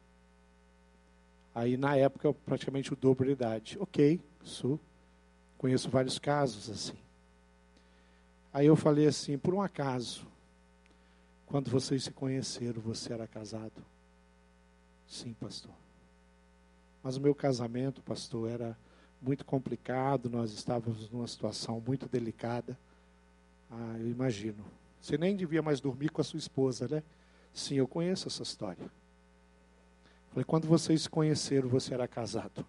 [1.57, 3.79] Aí, na época, praticamente o dobro de idade.
[3.81, 4.79] Ok, isso.
[5.57, 6.99] Conheço vários casos assim.
[8.53, 10.27] Aí eu falei assim: por um acaso,
[11.47, 13.83] quando vocês se conheceram, você era casado?
[15.07, 15.73] Sim, pastor.
[17.03, 18.77] Mas o meu casamento, pastor, era
[19.23, 22.79] muito complicado, nós estávamos numa situação muito delicada.
[23.71, 24.63] Ah, eu imagino.
[25.01, 27.03] Você nem devia mais dormir com a sua esposa, né?
[27.55, 28.91] Sim, eu conheço essa história.
[30.37, 32.63] Falei, quando vocês se conheceram, você era casado.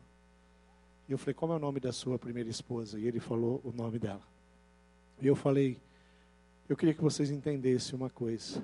[1.05, 2.97] E eu falei, como é o nome da sua primeira esposa?
[2.97, 4.21] E ele falou o nome dela.
[5.21, 5.77] E eu falei,
[6.69, 8.63] eu queria que vocês entendessem uma coisa.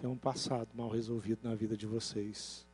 [0.00, 2.66] Tem um passado mal resolvido na vida de vocês.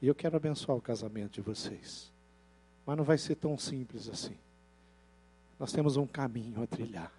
[0.00, 2.12] E eu quero abençoar o casamento de vocês.
[2.86, 4.36] Mas não vai ser tão simples assim.
[5.58, 7.12] Nós temos um caminho a trilhar.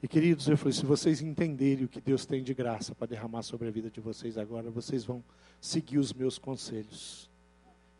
[0.00, 3.42] E queridos, eu falei, se vocês entenderem o que Deus tem de graça para derramar
[3.42, 5.24] sobre a vida de vocês agora, vocês vão
[5.60, 7.28] seguir os meus conselhos.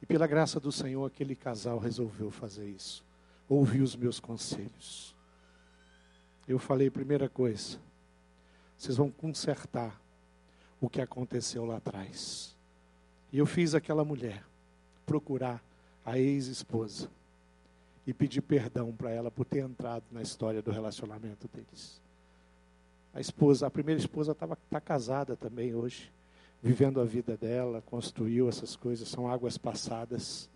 [0.00, 3.04] E pela graça do Senhor, aquele casal resolveu fazer isso.
[3.48, 5.12] Ouvir os meus conselhos.
[6.46, 7.78] Eu falei, primeira coisa,
[8.76, 10.00] vocês vão consertar
[10.80, 12.56] o que aconteceu lá atrás.
[13.32, 14.44] E eu fiz aquela mulher
[15.04, 15.60] procurar
[16.04, 17.10] a ex-esposa
[18.08, 22.00] e pedir perdão para ela por ter entrado na história do relacionamento deles.
[23.12, 26.10] A esposa, a primeira esposa estava tá casada também hoje,
[26.62, 30.48] vivendo a vida dela, construiu essas coisas, são águas passadas.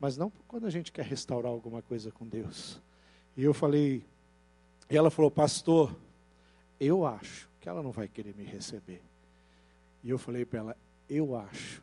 [0.00, 2.80] Mas não quando a gente quer restaurar alguma coisa com Deus.
[3.36, 4.02] E eu falei,
[4.88, 5.94] e ela falou, pastor,
[6.80, 9.02] eu acho que ela não vai querer me receber.
[10.02, 10.76] E eu falei para ela,
[11.10, 11.82] eu acho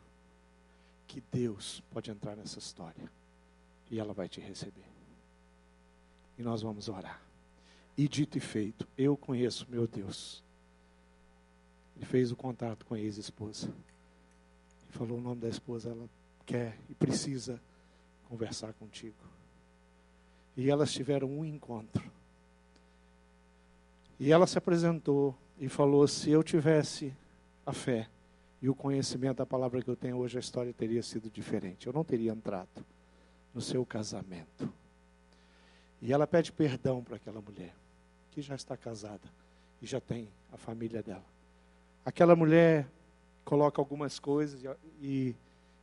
[1.06, 3.08] que Deus pode entrar nessa história
[3.88, 4.93] e ela vai te receber
[6.38, 7.20] e nós vamos orar.
[7.96, 10.42] E dito e feito, eu conheço meu Deus.
[11.96, 13.72] Ele fez o contato com a ex-esposa.
[14.90, 16.08] Falou o nome da esposa, ela
[16.44, 17.60] quer e precisa
[18.28, 19.16] conversar contigo.
[20.56, 22.10] E elas tiveram um encontro.
[24.18, 27.12] E ela se apresentou e falou: se eu tivesse
[27.66, 28.08] a fé
[28.62, 31.86] e o conhecimento da palavra que eu tenho hoje, a história teria sido diferente.
[31.86, 32.84] Eu não teria entrado
[33.52, 34.72] no seu casamento.
[36.04, 37.74] E ela pede perdão para aquela mulher,
[38.30, 39.26] que já está casada
[39.80, 41.24] e já tem a família dela.
[42.04, 42.86] Aquela mulher
[43.42, 44.62] coloca algumas coisas
[45.00, 45.34] e,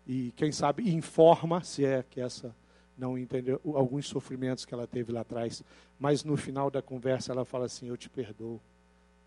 [0.08, 2.56] e quem sabe, informa, se é que essa
[2.96, 5.64] não entendeu, alguns sofrimentos que ela teve lá atrás.
[6.00, 8.62] Mas no final da conversa ela fala assim: Eu te perdoo,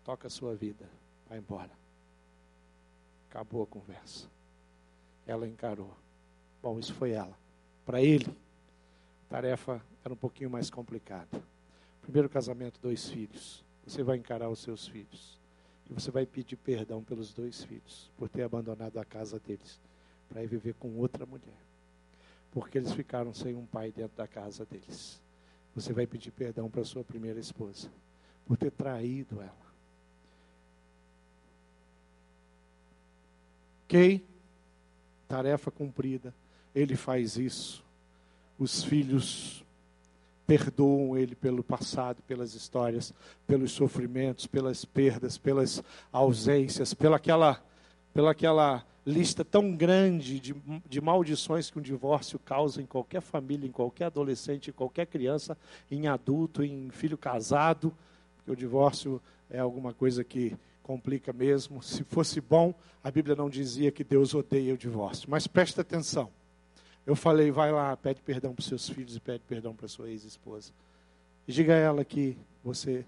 [0.05, 0.85] toca a sua vida,
[1.27, 1.71] vai embora.
[3.29, 4.27] Acabou a conversa.
[5.27, 5.91] Ela encarou.
[6.63, 7.37] Bom, isso foi ela.
[7.85, 8.33] Para ele,
[9.29, 11.41] tarefa era um pouquinho mais complicada.
[12.01, 13.63] Primeiro casamento, dois filhos.
[13.85, 15.39] Você vai encarar os seus filhos.
[15.89, 19.79] E você vai pedir perdão pelos dois filhos, por ter abandonado a casa deles,
[20.27, 21.59] para ir viver com outra mulher.
[22.51, 25.21] Porque eles ficaram sem um pai dentro da casa deles.
[25.75, 27.91] Você vai pedir perdão para sua primeira esposa,
[28.47, 29.65] por ter traído ela.
[33.83, 34.25] Ok?
[35.27, 36.33] Tarefa cumprida.
[36.73, 37.84] Ele faz isso.
[38.57, 39.63] Os filhos
[40.47, 43.13] perdoam ele pelo passado, pelas histórias,
[43.47, 47.61] pelos sofrimentos, pelas perdas, pelas ausências, pela aquela,
[48.13, 50.55] pela aquela lista tão grande de,
[50.87, 55.57] de maldições que um divórcio causa em qualquer família, em qualquer adolescente, em qualquer criança,
[55.91, 57.93] em adulto, em filho casado,
[58.37, 61.81] porque o divórcio é alguma coisa que complica mesmo.
[61.81, 65.29] Se fosse bom, a Bíblia não dizia que Deus odeia o divórcio.
[65.29, 66.29] Mas preste atenção.
[67.05, 70.09] Eu falei, vai lá, pede perdão para os seus filhos e pede perdão para sua
[70.09, 70.71] ex-esposa.
[71.47, 73.05] E diga a ela que você,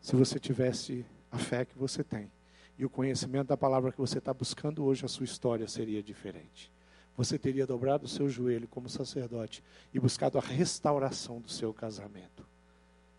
[0.00, 2.30] se você tivesse a fé que você tem
[2.78, 6.70] e o conhecimento da palavra que você está buscando hoje, a sua história seria diferente.
[7.18, 12.46] Você teria dobrado o seu joelho como sacerdote e buscado a restauração do seu casamento.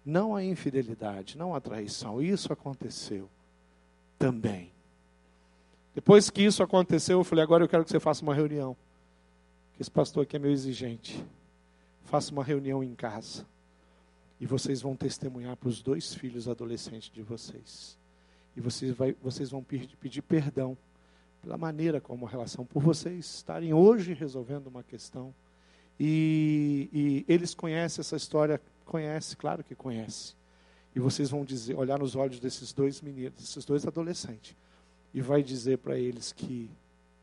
[0.04, 2.22] Não a infidelidade, não a traição.
[2.22, 3.30] Isso aconteceu
[4.18, 4.72] também.
[5.94, 8.78] Depois que isso aconteceu, eu falei: agora eu quero que você faça uma reunião
[9.80, 11.24] esse pastor aqui é meio exigente.
[12.06, 13.46] Faça uma reunião em casa.
[14.40, 17.98] E vocês vão testemunhar para os dois filhos adolescentes de vocês.
[18.56, 20.78] E vocês, vai, vocês vão pedir, pedir perdão
[21.42, 25.34] pela maneira como a relação, por vocês estarem hoje resolvendo uma questão.
[26.00, 30.36] E, e eles conhecem essa história, conhece, claro que conhece.
[30.96, 34.56] E vocês vão dizer, olhar nos olhos desses dois meninos, desses dois adolescentes,
[35.14, 36.70] e vai dizer para eles que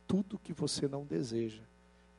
[0.06, 1.62] tudo que você não deseja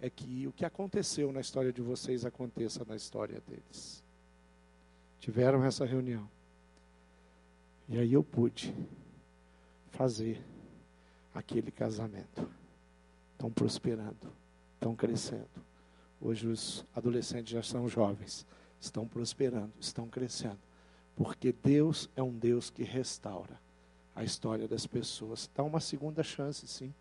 [0.06, 4.04] é que o que aconteceu na história de vocês aconteça na história deles.
[5.20, 6.30] Tiveram essa reunião.
[7.90, 8.72] E aí eu pude
[9.90, 10.40] fazer
[11.34, 12.48] aquele casamento.
[13.34, 14.32] Estão prosperando,
[14.76, 15.50] estão crescendo.
[16.22, 18.46] Hoje os adolescentes já são jovens,
[18.80, 20.60] estão prosperando, estão crescendo.
[21.16, 23.60] Porque Deus é um Deus que restaura
[24.16, 25.50] a história das pessoas.
[25.56, 26.94] Dá uma segunda chance, sim.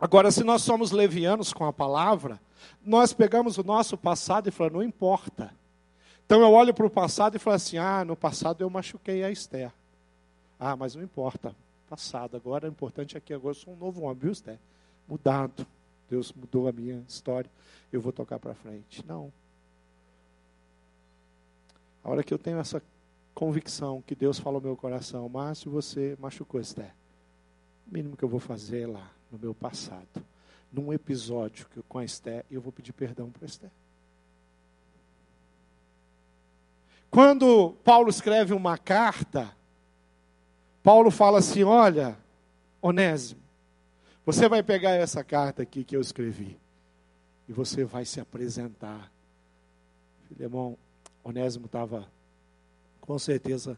[0.00, 2.40] Agora, se nós somos levianos com a palavra,
[2.82, 5.54] nós pegamos o nosso passado e falamos, não importa.
[6.24, 9.30] Então eu olho para o passado e falo assim: ah, no passado eu machuquei a
[9.30, 9.70] Esther.
[10.58, 11.54] Ah, mas não importa.
[11.88, 14.58] Passado, agora o importante é que agora eu sou um novo homem, viu, Esther?
[15.06, 15.66] Mudado.
[16.08, 17.50] Deus mudou a minha história.
[17.92, 19.04] Eu vou tocar para frente.
[19.06, 19.30] Não.
[22.02, 22.82] A hora que eu tenho essa
[23.34, 26.94] convicção que Deus falou no meu coração, Márcio, você machucou Esther.
[27.86, 30.24] O mínimo que eu vou fazer é lá no meu passado,
[30.72, 33.70] num episódio que com a Esté, eu vou pedir perdão para Esté.
[37.10, 39.54] Quando Paulo escreve uma carta,
[40.82, 42.16] Paulo fala assim: Olha,
[42.80, 43.40] Onésimo,
[44.24, 46.56] você vai pegar essa carta aqui que eu escrevi
[47.48, 49.10] e você vai se apresentar.
[50.28, 50.78] Filemão,
[51.24, 52.06] Onésimo estava
[53.00, 53.76] com certeza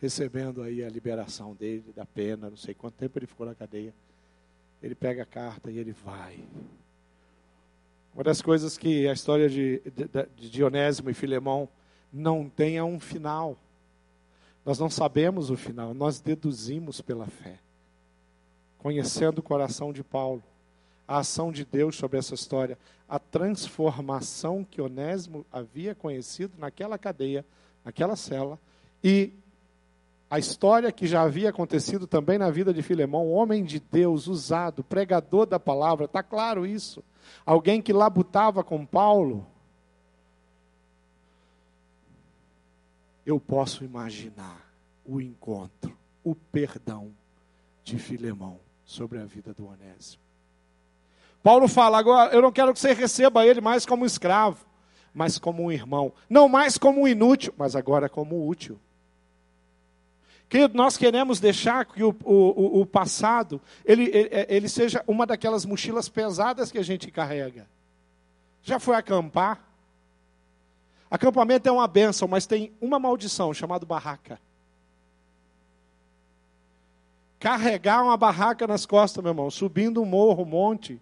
[0.00, 3.92] recebendo aí a liberação dele, da pena, não sei quanto tempo ele ficou na cadeia.
[4.82, 6.38] Ele pega a carta e ele vai.
[8.14, 11.68] Uma das coisas que a história de, de, de Dionésimo e Filemão
[12.12, 13.56] não tem é um final.
[14.64, 17.58] Nós não sabemos o final, nós deduzimos pela fé.
[18.78, 20.42] Conhecendo o coração de Paulo,
[21.06, 27.44] a ação de Deus sobre essa história, a transformação que Onésimo havia conhecido naquela cadeia,
[27.84, 28.58] naquela cela,
[29.02, 29.32] e
[30.30, 34.84] a história que já havia acontecido também na vida de Filemão, homem de Deus, usado,
[34.84, 37.02] pregador da palavra, está claro isso.
[37.46, 39.46] Alguém que labutava com Paulo.
[43.24, 44.70] Eu posso imaginar
[45.04, 47.10] o encontro, o perdão
[47.82, 50.22] de Filemão sobre a vida do Onésimo.
[51.42, 54.66] Paulo fala agora: eu não quero que você receba ele mais como escravo,
[55.14, 56.12] mas como um irmão.
[56.28, 58.78] Não mais como um inútil, mas agora como útil.
[60.48, 64.10] Que nós queremos deixar que o, o, o passado ele,
[64.48, 67.66] ele seja uma daquelas mochilas pesadas que a gente carrega.
[68.62, 69.62] Já foi acampar?
[71.10, 74.40] Acampamento é uma benção, mas tem uma maldição chamada barraca.
[77.38, 81.00] Carregar uma barraca nas costas, meu irmão, subindo um morro, um monte.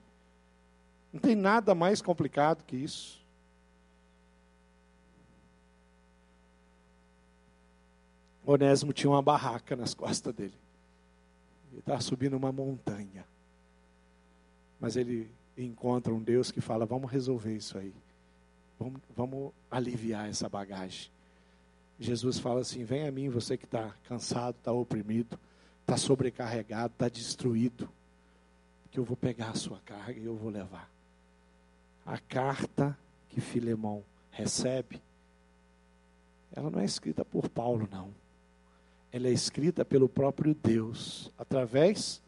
[1.13, 3.26] Não tem nada mais complicado que isso.
[8.47, 10.55] Onésimo tinha uma barraca nas costas dele.
[11.73, 13.27] Ele estava subindo uma montanha.
[14.81, 15.29] Mas ele
[15.59, 17.93] encontra um Deus que fala: vamos resolver isso aí.
[18.79, 21.11] Vamos, vamos aliviar essa bagagem.
[21.99, 25.39] Jesus fala assim: vem a mim, você que está cansado, está oprimido,
[25.81, 27.89] está sobrecarregado, está destruído,
[28.93, 30.89] que eu vou pegar a sua carga e eu vou levar.
[32.05, 32.97] A carta
[33.29, 35.03] que Filemão recebe,
[36.53, 38.26] ela não é escrita por Paulo, não.
[39.17, 42.21] Ela é escrita pelo próprio Deus, através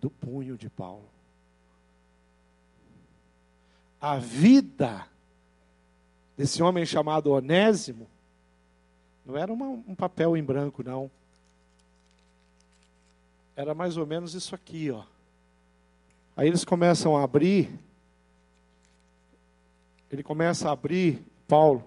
[0.00, 1.08] do punho de Paulo.
[4.00, 5.06] A vida
[6.36, 8.08] desse homem chamado Onésimo
[9.24, 11.08] não era uma, um papel em branco, não.
[13.54, 15.04] Era mais ou menos isso aqui, ó.
[16.36, 17.70] Aí eles começam a abrir.
[20.10, 21.86] Ele começa a abrir, Paulo,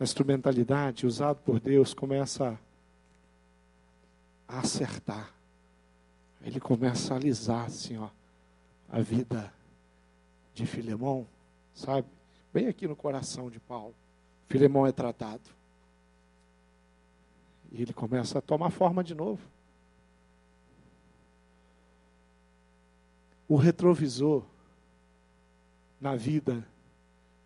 [0.00, 2.58] na instrumentalidade, usado por Deus, começa
[4.48, 5.32] a acertar.
[6.42, 8.08] Ele começa a alisar, assim, ó,
[8.88, 9.52] a vida
[10.54, 11.26] de Filemão,
[11.74, 12.06] sabe?
[12.52, 13.94] Bem aqui no coração de Paulo.
[14.48, 15.50] Filemão é tratado.
[17.72, 19.42] E ele começa a tomar forma de novo.
[23.48, 24.44] O retrovisor
[26.00, 26.66] na vida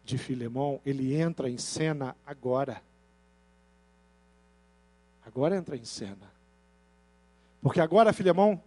[0.04, 2.82] de Filemão, ele entra em cena agora.
[5.24, 6.30] Agora entra em cena.
[7.62, 8.60] Porque agora Filemão,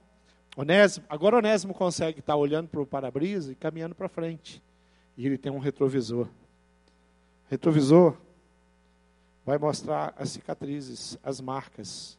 [0.56, 4.62] Onésimo, agora Onésimo consegue estar olhando para o para-brisa e caminhando para frente
[5.18, 6.28] e ele tem um retrovisor.
[7.50, 8.18] Retrovisor
[9.46, 12.18] vai mostrar as cicatrizes, as marcas.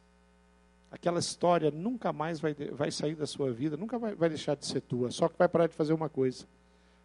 [0.91, 4.65] Aquela história nunca mais vai, vai sair da sua vida, nunca vai, vai deixar de
[4.65, 5.11] ser tua.
[5.11, 6.45] Só que vai parar de fazer uma coisa: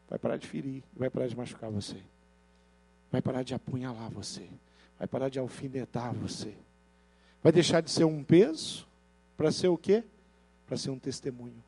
[0.09, 1.97] vai parar de ferir, vai parar de machucar você,
[3.11, 4.49] vai parar de apunhalar você,
[4.99, 6.55] vai parar de alfinetar você.
[7.43, 8.87] Vai deixar de ser um peso
[9.41, 10.05] para ser o quê?
[10.67, 11.65] Para ser um testemunho.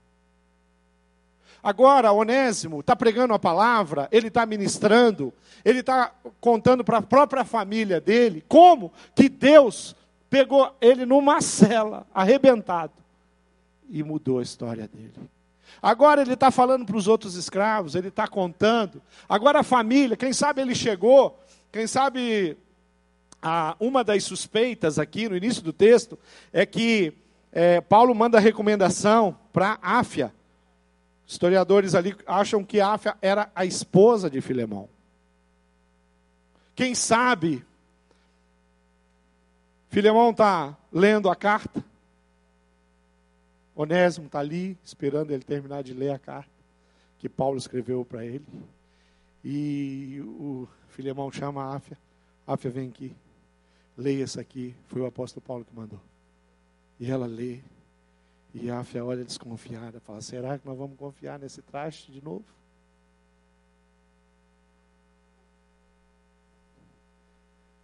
[1.63, 5.33] Agora, Onésimo está pregando a palavra, ele está ministrando,
[5.65, 9.97] ele está contando para a própria família dele como que Deus
[10.29, 12.93] pegou ele numa cela, arrebentado,
[13.89, 15.15] e mudou a história dele.
[15.81, 19.01] Agora ele está falando para os outros escravos, ele está contando.
[19.27, 21.41] Agora a família, quem sabe ele chegou,
[21.73, 22.55] quem sabe
[23.41, 26.19] a, uma das suspeitas aqui no início do texto
[26.53, 27.15] é que
[27.53, 30.33] é, Paulo manda recomendação para Áfia
[31.33, 34.87] Historiadores ali acham que Áfia era a esposa de Filemão.
[36.75, 37.65] Quem sabe,
[39.89, 41.83] Filemão está lendo a carta,
[43.75, 46.53] Onésimo está ali, esperando ele terminar de ler a carta
[47.19, 48.45] que Paulo escreveu para ele.
[49.43, 51.97] E o Filemão chama a Áfia,
[52.47, 53.17] Áfia vem aqui,
[53.97, 56.12] leia isso aqui, foi o apóstolo Paulo que mandou.
[57.03, 57.59] E ela lê,
[58.55, 62.45] e a Áfia olha desconfiada, fala: será que nós vamos confiar nesse traste de novo?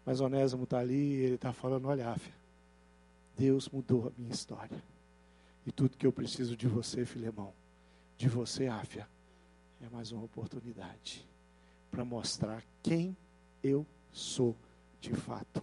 [0.06, 2.32] Mas Onésimo está ali e ele está falando: olha, Áfia,
[3.36, 4.80] Deus mudou a minha história.
[5.66, 7.52] E tudo que eu preciso de você, Filemão,
[8.16, 9.08] de você, Áfia,
[9.84, 11.26] é mais uma oportunidade
[11.90, 13.16] para mostrar quem
[13.64, 14.54] eu sou
[15.00, 15.60] de fato,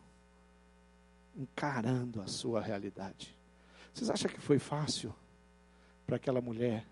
[1.38, 3.35] encarando a sua realidade.
[3.96, 5.16] Vocês acham que foi fácil
[6.06, 6.86] para aquela mulher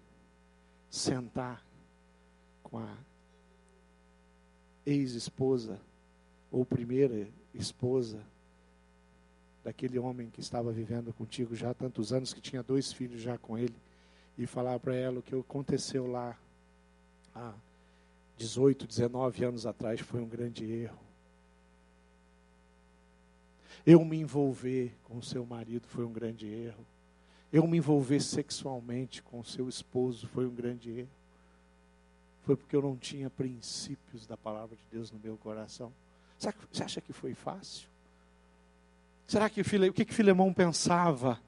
[0.89, 1.61] sentar
[2.63, 2.95] com a
[4.85, 5.81] ex-esposa
[6.49, 8.23] ou primeira esposa
[9.65, 13.37] daquele homem que estava vivendo contigo já há tantos anos, que tinha dois filhos já
[13.37, 13.75] com ele,
[14.37, 16.39] e falar para ela o que aconteceu lá
[17.35, 17.53] há
[18.37, 21.03] 18, 19 anos atrás foi um grande erro.
[23.85, 26.92] Eu me envolver com o seu marido foi um grande erro.
[27.53, 31.09] Eu me envolver sexualmente com o seu esposo foi um grande erro.
[32.41, 35.93] Foi porque eu não tinha princípios da palavra de Deus no meu coração.
[36.39, 37.87] Você acha que foi fácil?
[39.27, 41.39] Será que o que, que Filemão pensava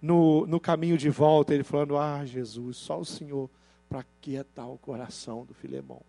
[0.00, 1.52] no, no caminho de volta?
[1.52, 3.48] Ele falando: Ah, Jesus, só o Senhor
[3.86, 6.00] para quietar o coração do Filemão.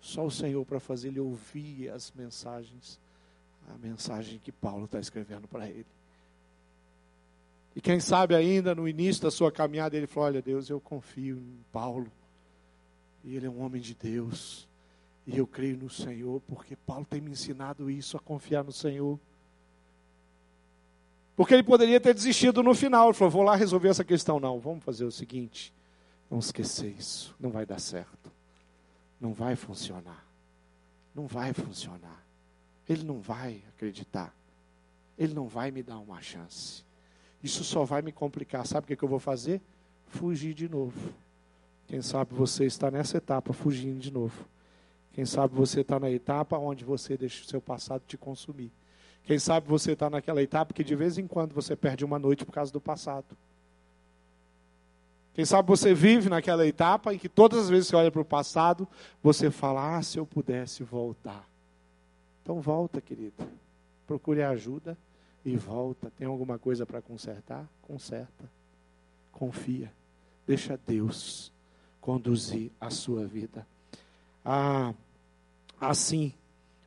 [0.00, 2.98] Só o Senhor para fazer ele ouvir as mensagens,
[3.68, 5.86] a mensagem que Paulo está escrevendo para ele.
[7.78, 11.36] E quem sabe ainda no início da sua caminhada ele falou: Olha, Deus, eu confio
[11.36, 12.10] em Paulo.
[13.22, 14.66] E ele é um homem de Deus.
[15.24, 19.16] E eu creio no Senhor, porque Paulo tem me ensinado isso, a confiar no Senhor.
[21.36, 23.10] Porque ele poderia ter desistido no final.
[23.10, 24.40] Ele falou: Vou lá resolver essa questão.
[24.40, 25.72] Não, vamos fazer o seguinte:
[26.28, 27.32] Vamos esquecer isso.
[27.38, 28.32] Não vai dar certo.
[29.20, 30.26] Não vai funcionar.
[31.14, 32.26] Não vai funcionar.
[32.88, 34.34] Ele não vai acreditar.
[35.16, 36.87] Ele não vai me dar uma chance.
[37.42, 38.66] Isso só vai me complicar.
[38.66, 39.60] Sabe o que, é que eu vou fazer?
[40.08, 41.12] Fugir de novo.
[41.86, 44.44] Quem sabe você está nessa etapa, fugindo de novo.
[45.12, 48.70] Quem sabe você está na etapa onde você deixa o seu passado te consumir.
[49.24, 52.44] Quem sabe você está naquela etapa que de vez em quando você perde uma noite
[52.44, 53.36] por causa do passado.
[55.34, 58.20] Quem sabe você vive naquela etapa em que todas as vezes que você olha para
[58.20, 58.88] o passado,
[59.22, 61.48] você fala: Ah, se eu pudesse voltar.
[62.42, 63.46] Então volta, querido.
[64.06, 64.96] Procure ajuda
[65.44, 66.10] e volta.
[66.16, 67.68] Tem alguma coisa para consertar?
[67.82, 68.50] Conserta.
[69.32, 69.92] Confia.
[70.46, 71.52] Deixa Deus
[72.00, 73.66] conduzir a sua vida.
[74.44, 74.94] Ah,
[75.80, 76.32] assim,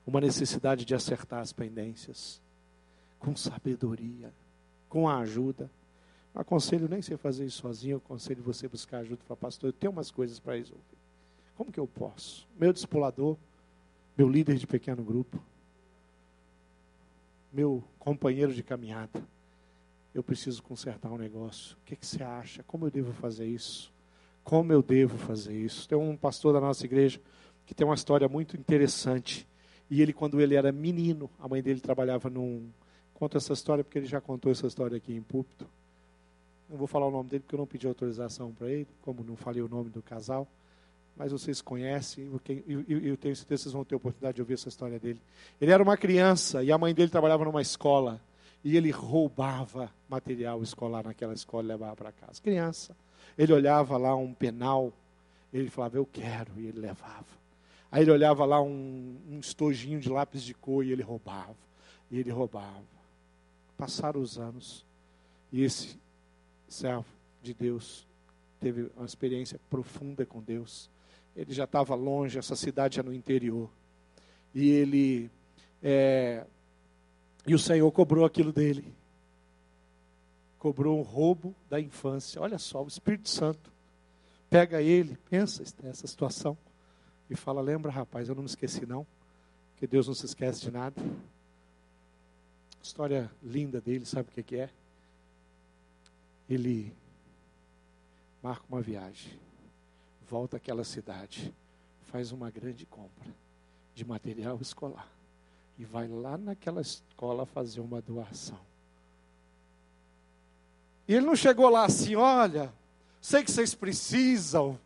[0.05, 2.41] uma necessidade de acertar as pendências
[3.19, 4.33] com sabedoria,
[4.89, 5.69] com a ajuda
[6.33, 9.69] não aconselho nem você fazer isso sozinho, eu aconselho você buscar ajuda para pastor.
[9.69, 10.81] Eu tenho umas coisas para resolver.
[11.57, 12.47] Como que eu posso?
[12.57, 13.37] Meu discipulador,
[14.17, 15.41] meu líder de pequeno grupo,
[17.51, 19.21] meu companheiro de caminhada.
[20.13, 21.77] Eu preciso consertar um negócio.
[21.77, 22.63] O que, que você acha?
[22.63, 23.91] Como eu devo fazer isso?
[24.43, 25.87] Como eu devo fazer isso?
[25.87, 27.19] Tem um pastor da nossa igreja
[27.65, 29.47] que tem uma história muito interessante.
[29.89, 32.69] E ele, quando ele era menino, a mãe dele trabalhava num.
[33.13, 35.67] Conta essa história porque ele já contou essa história aqui em púlpito.
[36.69, 39.35] Não vou falar o nome dele porque eu não pedi autorização para ele, como não
[39.35, 40.47] falei o nome do casal.
[41.15, 42.31] Mas vocês conhecem,
[42.67, 45.21] e eu tenho certeza que vocês vão ter oportunidade de ouvir essa história dele.
[45.59, 48.19] Ele era uma criança e a mãe dele trabalhava numa escola.
[48.63, 52.41] E ele roubava material escolar naquela escola e levava para casa.
[52.41, 52.95] Criança.
[53.37, 54.93] Ele olhava lá um penal,
[55.51, 57.25] ele falava, eu quero, e ele levava.
[57.91, 61.55] Aí ele olhava lá um, um estojinho de lápis de cor e ele roubava.
[62.09, 62.83] E ele roubava.
[63.77, 64.85] Passaram os anos.
[65.51, 65.97] E esse
[66.67, 67.05] servo
[67.41, 68.07] de Deus,
[68.59, 70.89] teve uma experiência profunda com Deus.
[71.35, 73.69] Ele já estava longe, essa cidade já no interior.
[74.53, 75.31] E ele.
[75.81, 76.45] É,
[77.45, 78.93] e o Senhor cobrou aquilo dele.
[80.59, 82.41] Cobrou um roubo da infância.
[82.41, 83.71] Olha só, o Espírito Santo
[84.49, 86.57] pega ele, pensa nessa situação,
[87.29, 89.07] e fala: Lembra, rapaz, eu não me esqueci, não.
[89.77, 91.01] Que Deus não se esquece de nada.
[92.83, 94.69] História linda dele, sabe o que é?
[96.53, 96.93] ele
[98.43, 99.39] marca uma viagem,
[100.31, 101.53] volta àquela cidade,
[102.03, 103.27] faz uma grande compra
[103.93, 105.05] de material escolar
[105.77, 108.57] e vai lá naquela escola fazer uma doação.
[111.05, 112.71] E ele não chegou lá assim, olha,
[113.19, 114.79] sei que vocês precisam,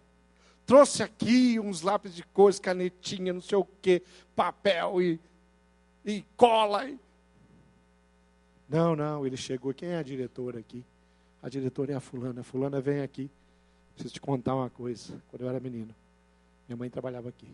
[0.65, 4.01] trouxe aqui uns lápis de cores, canetinha, não sei o que,
[4.35, 5.19] papel e,
[6.03, 6.89] e cola.
[8.67, 10.83] Não, não, ele chegou, quem é a diretora aqui?
[11.43, 12.41] A diretora é a fulana.
[12.41, 13.29] A fulana vem aqui.
[13.95, 15.21] Preciso te contar uma coisa.
[15.29, 15.95] Quando eu era menino,
[16.67, 17.47] minha mãe trabalhava aqui.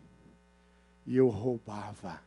[1.05, 2.21] E eu roubava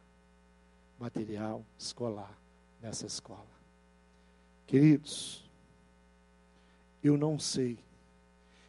[0.99, 2.33] material escolar
[2.81, 3.47] nessa escola.
[4.67, 5.45] Queridos,
[7.03, 7.77] eu não sei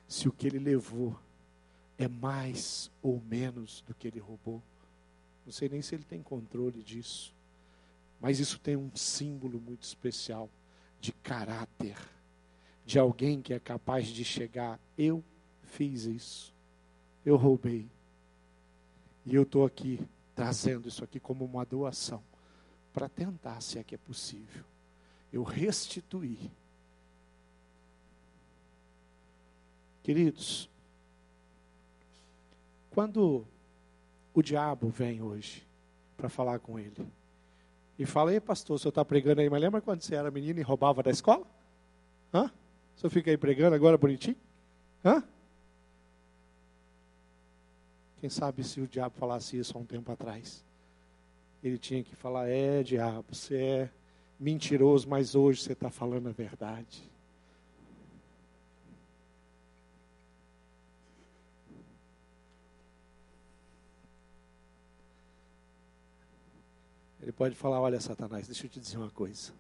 [0.08, 1.18] se o que ele levou
[1.98, 4.62] é mais ou menos do que ele roubou.
[5.46, 7.34] Não sei nem se ele tem controle disso.
[8.20, 10.50] Mas isso tem um símbolo muito especial
[11.00, 11.96] de caráter
[12.86, 15.24] de alguém que é capaz de chegar, eu
[15.76, 16.54] fiz isso,
[17.26, 17.88] eu roubei.
[19.26, 20.00] E eu estou aqui
[20.34, 22.24] trazendo isso aqui como uma doação,
[22.94, 24.64] para tentar, se é que é possível,
[25.32, 26.50] eu restituir.
[30.04, 30.70] Queridos,
[32.92, 33.46] quando
[34.34, 35.66] o diabo vem hoje
[36.16, 37.06] para falar com ele,
[37.98, 40.60] e fala, ei pastor, o senhor está pregando aí, mas lembra quando você era menino
[40.60, 41.46] e roubava da escola?
[42.34, 42.52] Hã?
[42.96, 44.38] O senhor fica aí pregando agora bonitinho?
[45.04, 45.24] Hã?
[48.26, 50.66] Quem sabe se o diabo falasse isso há um tempo atrás?
[51.64, 53.90] Ele tinha que falar: é, diabo, você é
[54.40, 57.08] mentiroso, mas hoje você está falando a verdade.
[67.22, 69.54] Ele pode falar: Olha, Satanás, deixa eu te dizer uma coisa.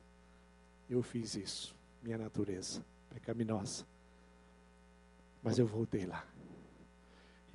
[0.89, 3.85] Eu fiz isso, minha natureza pecaminosa.
[5.43, 6.25] Mas eu voltei lá.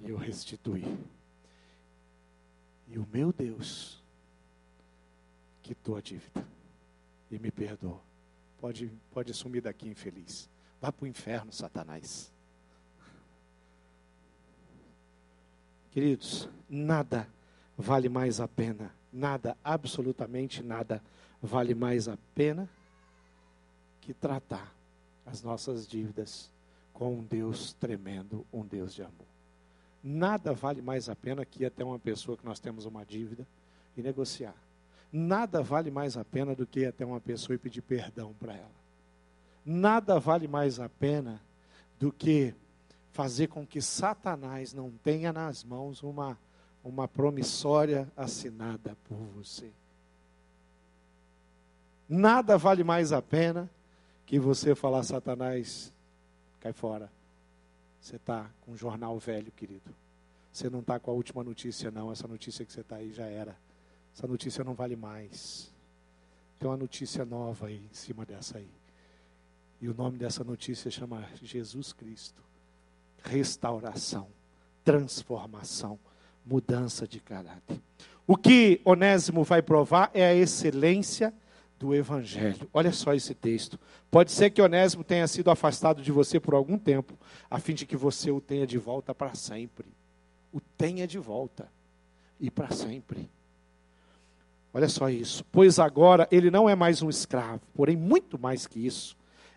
[0.01, 0.85] E eu restituí.
[2.89, 4.03] E o meu Deus
[5.63, 6.47] quitou a dívida
[7.31, 8.03] e me perdoou.
[8.61, 10.49] pode, pode sumir daqui infeliz.
[10.81, 12.33] Vá para o inferno, Satanás.
[15.91, 17.29] Queridos, nada
[17.81, 21.03] vale mais a pena, nada, absolutamente nada,
[21.41, 22.69] vale mais a pena
[24.01, 24.75] que tratar
[25.25, 26.51] as nossas dívidas
[26.93, 29.27] com um Deus tremendo, um Deus de amor.
[30.03, 33.47] Nada vale mais a pena que ir até uma pessoa que nós temos uma dívida
[33.97, 34.55] e negociar.
[35.13, 38.55] Nada vale mais a pena do que ir até uma pessoa e pedir perdão para
[38.55, 38.81] ela.
[39.65, 41.41] Nada vale mais a pena
[41.99, 42.55] do que
[43.13, 46.39] fazer com que Satanás não tenha nas mãos uma,
[46.83, 49.71] uma promissória assinada por você.
[52.09, 53.71] Nada vale mais a pena
[54.25, 55.93] que você falar, Satanás,
[56.61, 57.11] cai fora.
[58.01, 59.95] Você está com um jornal velho, querido.
[60.53, 62.11] Você não está com a última notícia, não.
[62.11, 63.57] Essa notícia que você está aí já era.
[64.17, 65.73] Essa notícia não vale mais.
[66.59, 68.69] Tem uma notícia nova aí em cima dessa aí.
[69.81, 72.43] E o nome dessa notícia chama Jesus Cristo.
[73.23, 74.29] Restauração,
[74.85, 75.99] transformação,
[76.45, 77.81] mudança de caráter.
[78.27, 81.33] O que Onésimo vai provar é a excelência
[81.81, 82.69] do Evangelho.
[82.75, 83.81] Olha só esse texto.
[84.11, 87.19] Pode ser que Onésimo tenha sido afastado de você por algum tempo,
[87.51, 89.87] a fim de que você o tenha de volta para sempre.
[90.53, 91.67] O tenha de volta
[92.39, 93.31] e para sempre.
[94.75, 95.43] Olha só isso.
[95.51, 99.17] Pois agora ele não é mais um escravo, porém, muito mais que isso.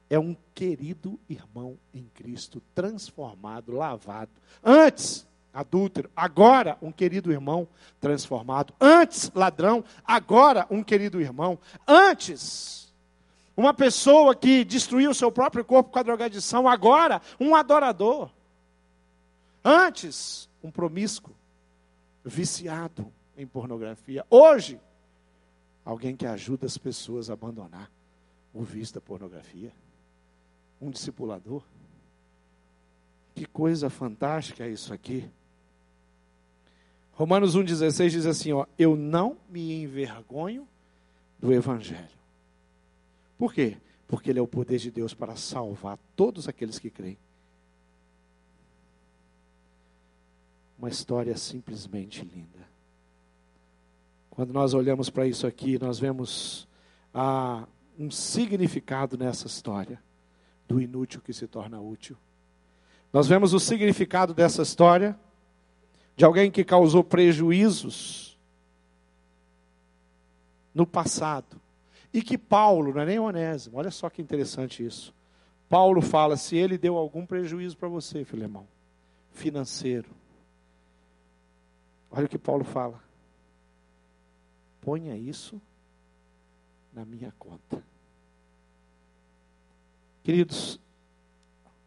[0.09, 4.32] É um querido irmão em Cristo, transformado, lavado.
[4.63, 7.68] Antes, adúltero, agora um querido irmão
[8.01, 8.74] transformado.
[8.80, 11.60] Antes, ladrão, agora um querido irmão.
[11.88, 12.93] Antes,
[13.56, 18.32] uma pessoa que destruiu seu próprio corpo com a drogadição, agora um adorador.
[19.64, 21.36] Antes, um promíscuo,
[22.26, 24.26] viciado em pornografia.
[24.30, 24.80] Hoje,
[25.86, 27.91] alguém que ajuda as pessoas a abandonar
[28.54, 29.72] o vício da pornografia.
[30.82, 31.64] Um discipulador.
[33.36, 35.30] Que coisa fantástica é isso aqui.
[37.14, 40.68] Romanos 1,16 diz assim: ó, Eu não me envergonho
[41.39, 42.07] do Evangelho.
[43.38, 43.78] Por quê?
[44.07, 47.18] Porque ele é o poder de Deus para salvar todos aqueles que creem.
[50.78, 52.68] Uma história simplesmente linda.
[54.30, 56.68] Quando nós olhamos para isso aqui, nós vemos
[57.14, 60.01] ah, um significado nessa história
[60.68, 62.18] do inútil que se torna útil.
[63.11, 65.18] Nós vemos o significado dessa história
[66.16, 68.38] de alguém que causou prejuízos
[70.74, 71.61] no passado.
[72.14, 75.14] E que Paulo, não é nem Onésimo, olha só que interessante isso.
[75.68, 78.68] Paulo fala: se ele deu algum prejuízo para você, Filemão,
[79.32, 80.09] financeiro.
[82.11, 83.01] Olha o que Paulo fala
[84.84, 85.61] ponha isso
[86.93, 87.82] na minha conta.
[90.24, 90.80] Queridos,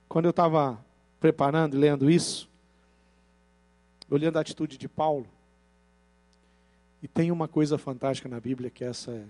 [0.08, 0.82] quando eu estava
[1.20, 2.48] preparando e lendo isso,
[4.10, 5.26] olhando a atitude de Paulo,
[7.02, 9.24] e tem uma coisa fantástica na Bíblia que é essa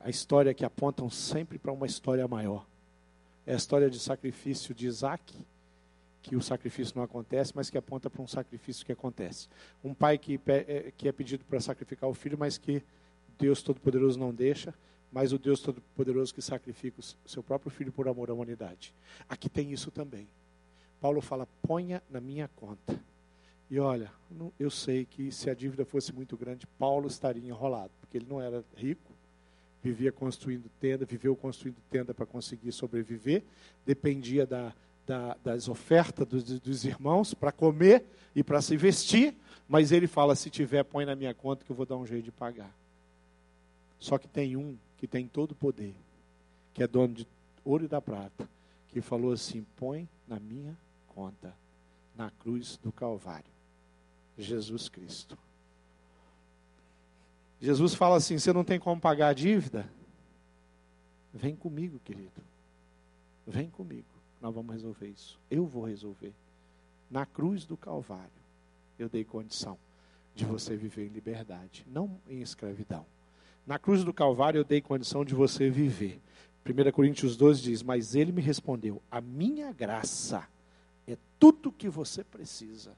[0.00, 2.66] a história que apontam sempre para uma história maior.
[3.46, 5.32] É a história de sacrifício de Isaac
[6.22, 9.48] que o sacrifício não acontece, mas que aponta para um sacrifício que acontece.
[9.82, 12.82] Um pai que, é, que é pedido para sacrificar o filho, mas que
[13.38, 14.74] Deus Todo-Poderoso não deixa,
[15.10, 18.94] mas o Deus Todo-Poderoso que sacrifica o seu próprio filho por amor à humanidade.
[19.28, 20.28] Aqui tem isso também.
[21.00, 22.98] Paulo fala: ponha na minha conta.
[23.72, 24.12] E olha,
[24.60, 28.38] eu sei que se a dívida fosse muito grande, Paulo estaria enrolado, porque ele não
[28.38, 29.10] era rico,
[29.82, 33.42] vivia construindo tenda, viveu construindo tenda para conseguir sobreviver,
[33.86, 34.74] dependia da,
[35.06, 38.04] da, das ofertas dos, dos irmãos para comer
[38.36, 39.34] e para se vestir,
[39.66, 42.26] mas ele fala: se tiver, põe na minha conta que eu vou dar um jeito
[42.26, 42.76] de pagar.
[43.98, 45.94] Só que tem um que tem todo o poder,
[46.74, 47.26] que é dono de
[47.64, 48.46] ouro e da prata,
[48.88, 50.76] que falou assim: põe na minha
[51.14, 51.54] conta,
[52.14, 53.50] na cruz do Calvário,
[54.42, 55.38] Jesus Cristo.
[57.60, 59.88] Jesus fala assim: você não tem como pagar a dívida?
[61.32, 62.42] Vem comigo, querido.
[63.46, 64.12] Vem comigo
[64.42, 65.38] nós vamos resolver isso.
[65.48, 66.34] Eu vou resolver.
[67.08, 68.42] Na cruz do Calvário,
[68.98, 69.78] eu dei condição
[70.34, 73.06] de você viver em liberdade, não em escravidão.
[73.64, 76.20] Na cruz do Calvário, eu dei condição de você viver.
[76.66, 80.48] 1 Coríntios 12 diz: Mas ele me respondeu: A minha graça
[81.06, 82.96] é tudo o que você precisa.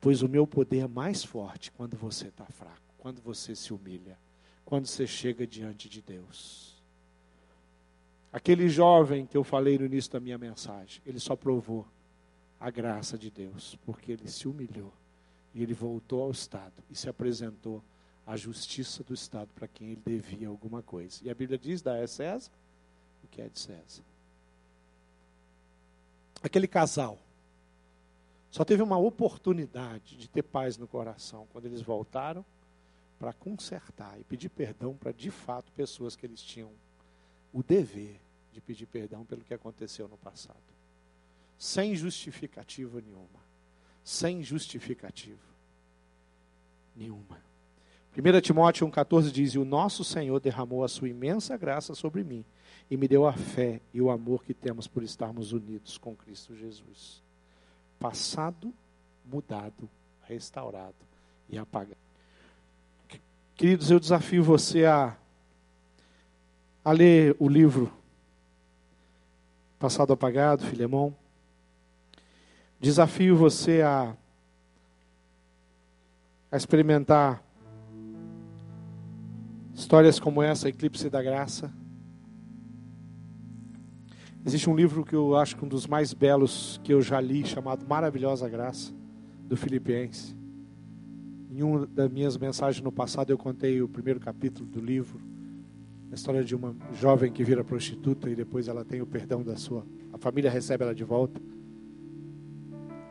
[0.00, 4.18] Pois o meu poder é mais forte quando você está fraco, quando você se humilha,
[4.64, 6.80] quando você chega diante de Deus.
[8.32, 11.86] Aquele jovem que eu falei no início da minha mensagem, ele só provou
[12.58, 14.92] a graça de Deus, porque ele se humilhou
[15.54, 17.82] e ele voltou ao estado e se apresentou
[18.26, 21.20] a justiça do Estado para quem ele devia alguma coisa.
[21.24, 22.52] E a Bíblia diz: dá a César
[23.24, 24.02] o que é de César.
[26.42, 27.18] Aquele casal
[28.50, 32.44] só teve uma oportunidade de ter paz no coração quando eles voltaram
[33.18, 36.70] para consertar e pedir perdão para, de fato, pessoas que eles tinham
[37.52, 38.20] o dever
[38.52, 40.56] de pedir perdão pelo que aconteceu no passado.
[41.56, 43.40] Sem justificativa nenhuma.
[44.02, 45.38] Sem justificativa
[46.96, 47.38] nenhuma.
[48.16, 52.44] 1 Timóteo 1,14 diz: E o nosso Senhor derramou a sua imensa graça sobre mim
[52.90, 56.56] e me deu a fé e o amor que temos por estarmos unidos com Cristo
[56.56, 57.22] Jesus.
[58.00, 58.74] Passado,
[59.24, 59.88] mudado,
[60.22, 60.96] restaurado
[61.48, 61.96] e apagado.
[63.54, 65.14] Queridos, eu desafio você a,
[66.82, 67.92] a ler o livro
[69.78, 71.14] Passado Apagado, Filemão.
[72.80, 74.16] Desafio você a,
[76.50, 77.42] a experimentar
[79.74, 81.70] histórias como essa, Eclipse da Graça.
[84.44, 87.44] Existe um livro que eu acho que um dos mais belos que eu já li,
[87.44, 88.90] chamado Maravilhosa Graça,
[89.44, 90.34] do Filipenses.
[91.50, 95.20] Em uma das minhas mensagens no passado, eu contei o primeiro capítulo do livro,
[96.10, 99.56] a história de uma jovem que vira prostituta e depois ela tem o perdão da
[99.56, 99.84] sua.
[100.10, 101.40] A família recebe ela de volta.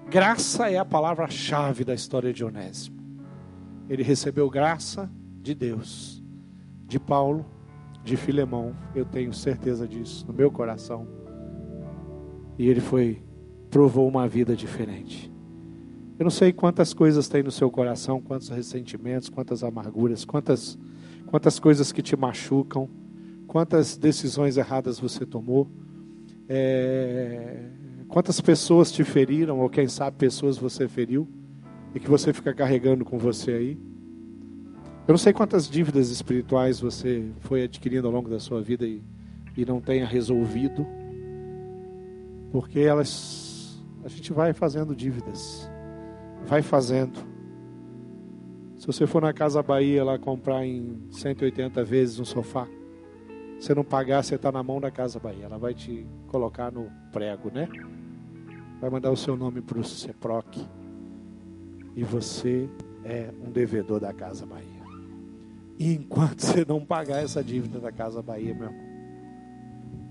[0.10, 2.98] Graça é a palavra-chave da história de Onésimo.
[3.88, 5.10] Ele recebeu graça
[5.42, 6.24] de Deus,
[6.88, 7.46] de Paulo,
[8.04, 11.19] de Filemão, eu tenho certeza disso no meu coração
[12.60, 13.24] e ele foi
[13.72, 15.32] provou uma vida diferente.
[16.18, 20.78] Eu não sei quantas coisas tem no seu coração, quantos ressentimentos, quantas amarguras, quantas
[21.26, 22.90] quantas coisas que te machucam,
[23.48, 25.70] quantas decisões erradas você tomou,
[26.50, 27.70] é,
[28.08, 31.28] quantas pessoas te feriram ou quem sabe pessoas você feriu
[31.94, 33.78] e que você fica carregando com você aí.
[35.08, 39.02] Eu não sei quantas dívidas espirituais você foi adquirindo ao longo da sua vida e,
[39.56, 40.86] e não tenha resolvido.
[42.52, 43.50] Porque elas
[44.04, 45.70] a gente vai fazendo dívidas.
[46.46, 47.20] Vai fazendo.
[48.78, 52.68] Se você for na Casa Bahia lá comprar em 180 vezes um sofá,
[53.60, 55.46] você não pagar, você está na mão da Casa Bahia.
[55.46, 57.68] Ela vai te colocar no prego, né?
[58.80, 60.66] Vai mandar o seu nome para o CEPROC.
[61.94, 62.70] E você
[63.04, 64.80] é um devedor da Casa Bahia.
[65.78, 68.90] E enquanto você não pagar essa dívida da Casa Bahia, meu irmão,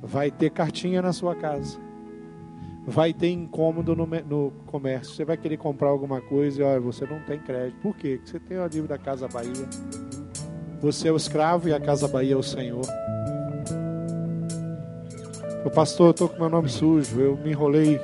[0.03, 1.88] vai ter cartinha na sua casa
[2.89, 5.15] vai ter incômodo no, no comércio.
[5.15, 7.79] Você vai querer comprar alguma coisa e olha, você não tem crédito.
[7.83, 8.17] Por quê?
[8.17, 9.69] Porque você tem uma dívida da Casa Bahia.
[10.81, 12.87] Você é o escravo e a Casa Bahia é o Senhor.
[15.67, 18.01] O pastor, eu estou com meu nome sujo, eu me enrolei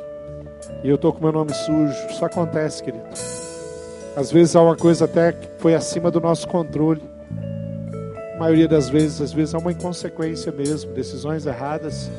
[0.82, 1.96] e eu estou com meu nome sujo.
[2.10, 3.04] Isso acontece, querido.
[4.14, 7.00] Às vezes há uma coisa até que foi acima do nosso controle.
[8.34, 12.10] A maioria das vezes, às vezes é uma inconsequência mesmo, decisões erradas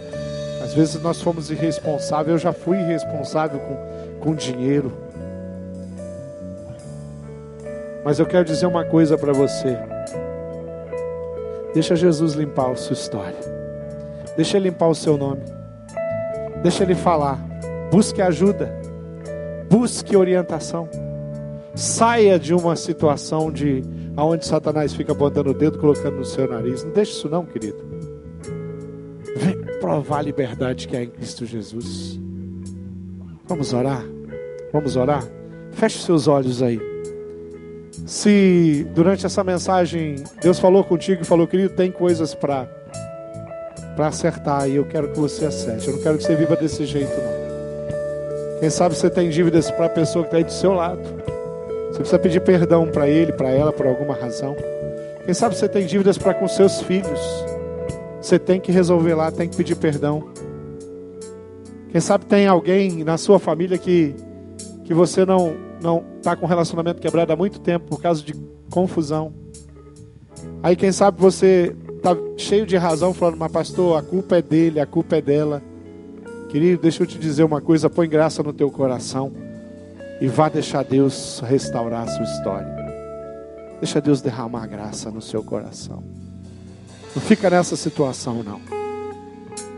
[0.66, 4.92] às vezes nós fomos irresponsáveis, eu já fui irresponsável com, com dinheiro.
[8.04, 9.78] Mas eu quero dizer uma coisa para você.
[11.72, 13.38] Deixa Jesus limpar a sua história.
[14.36, 15.44] Deixa ele limpar o seu nome.
[16.64, 17.40] Deixa ele falar.
[17.92, 18.74] Busque ajuda.
[19.70, 20.90] Busque orientação.
[21.76, 23.84] Saia de uma situação de
[24.18, 26.84] aonde Satanás fica botando o dedo colocando no seu nariz.
[26.84, 27.95] Não deixe isso não, querido.
[29.86, 32.20] Provar a liberdade que há em Cristo Jesus.
[33.48, 34.04] Vamos orar?
[34.74, 35.24] Vamos orar?
[35.74, 36.82] Feche seus olhos aí.
[38.04, 42.66] Se durante essa mensagem Deus falou contigo e falou, querido, tem coisas para
[43.96, 45.88] para acertar e eu quero que você acerte.
[45.88, 48.60] Eu não quero que você viva desse jeito, não.
[48.62, 51.04] Quem sabe você tem dívidas para a pessoa que está aí do seu lado.
[51.90, 54.56] Você precisa pedir perdão para ele, para ela, por alguma razão.
[55.26, 57.55] Quem sabe você tem dívidas para com seus filhos.
[58.26, 60.30] Você tem que resolver lá, tem que pedir perdão.
[61.92, 64.16] Quem sabe tem alguém na sua família que,
[64.84, 68.34] que você não não está com relacionamento quebrado há muito tempo por causa de
[68.72, 69.32] confusão.
[70.64, 74.80] Aí quem sabe você está cheio de razão falando, mas pastor, a culpa é dele,
[74.80, 75.62] a culpa é dela.
[76.50, 79.32] Querido, deixa eu te dizer uma coisa, põe graça no teu coração
[80.20, 82.76] e vá deixar Deus restaurar a sua história.
[83.80, 86.25] Deixa Deus derramar graça no seu coração.
[87.16, 88.60] Não fica nessa situação, não.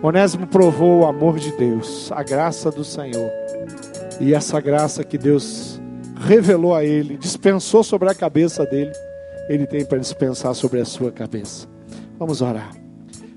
[0.01, 3.31] Onésimo provou o amor de Deus, a graça do Senhor.
[4.19, 5.79] E essa graça que Deus
[6.19, 8.91] revelou a ele, dispensou sobre a cabeça dele,
[9.47, 11.67] ele tem para dispensar sobre a sua cabeça.
[12.17, 12.71] Vamos orar.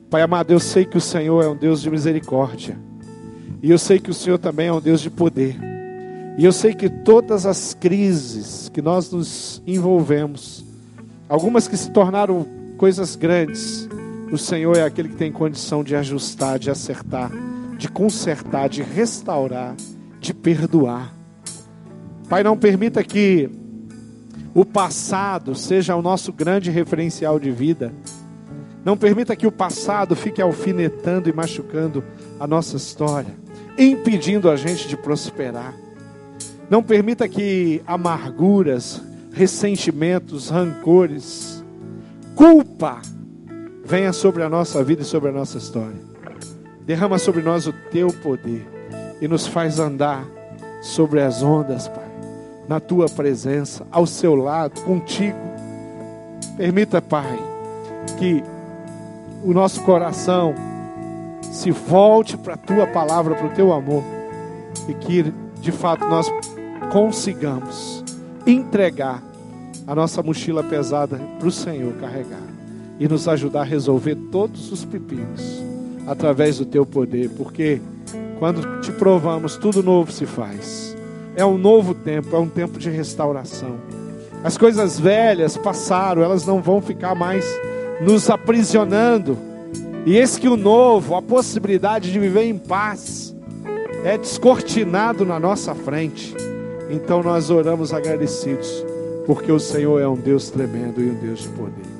[0.08, 2.78] Pai amado, eu sei que o Senhor é um Deus de misericórdia.
[3.62, 5.56] E eu sei que o Senhor também é um Deus de poder.
[6.38, 10.64] E eu sei que todas as crises que nós nos envolvemos,
[11.28, 12.46] algumas que se tornaram
[12.78, 13.86] coisas grandes,
[14.30, 17.30] o Senhor é aquele que tem condição de ajustar, de acertar,
[17.76, 19.74] de consertar, de restaurar,
[20.20, 21.14] de perdoar.
[22.28, 23.50] Pai, não permita que
[24.54, 27.92] o passado seja o nosso grande referencial de vida.
[28.84, 32.04] Não permita que o passado fique alfinetando e machucando
[32.38, 33.34] a nossa história,
[33.76, 35.74] impedindo a gente de prosperar.
[36.68, 39.02] Não permita que amarguras,
[39.32, 41.64] ressentimentos, rancores,
[42.34, 43.02] culpa
[43.90, 45.98] venha sobre a nossa vida e sobre a nossa história.
[46.86, 48.64] Derrama sobre nós o teu poder
[49.20, 50.24] e nos faz andar
[50.80, 52.08] sobre as ondas, Pai,
[52.68, 55.36] na tua presença, ao seu lado, contigo.
[56.56, 57.36] Permita, Pai,
[58.16, 58.44] que
[59.42, 60.54] o nosso coração
[61.42, 64.04] se volte para a tua palavra, para o teu amor,
[64.88, 66.32] e que de fato nós
[66.92, 68.04] consigamos
[68.46, 69.20] entregar
[69.84, 72.49] a nossa mochila pesada para o Senhor carregar
[73.00, 75.64] e nos ajudar a resolver todos os pepinos
[76.06, 77.80] através do teu poder, porque
[78.38, 80.96] quando te provamos, tudo novo se faz.
[81.34, 83.76] É um novo tempo, é um tempo de restauração.
[84.44, 87.44] As coisas velhas passaram, elas não vão ficar mais
[88.00, 89.36] nos aprisionando.
[90.04, 93.34] E esse que o novo, a possibilidade de viver em paz,
[94.04, 96.34] é descortinado na nossa frente.
[96.90, 98.84] Então nós oramos agradecidos,
[99.26, 101.99] porque o Senhor é um Deus tremendo e um Deus de poder.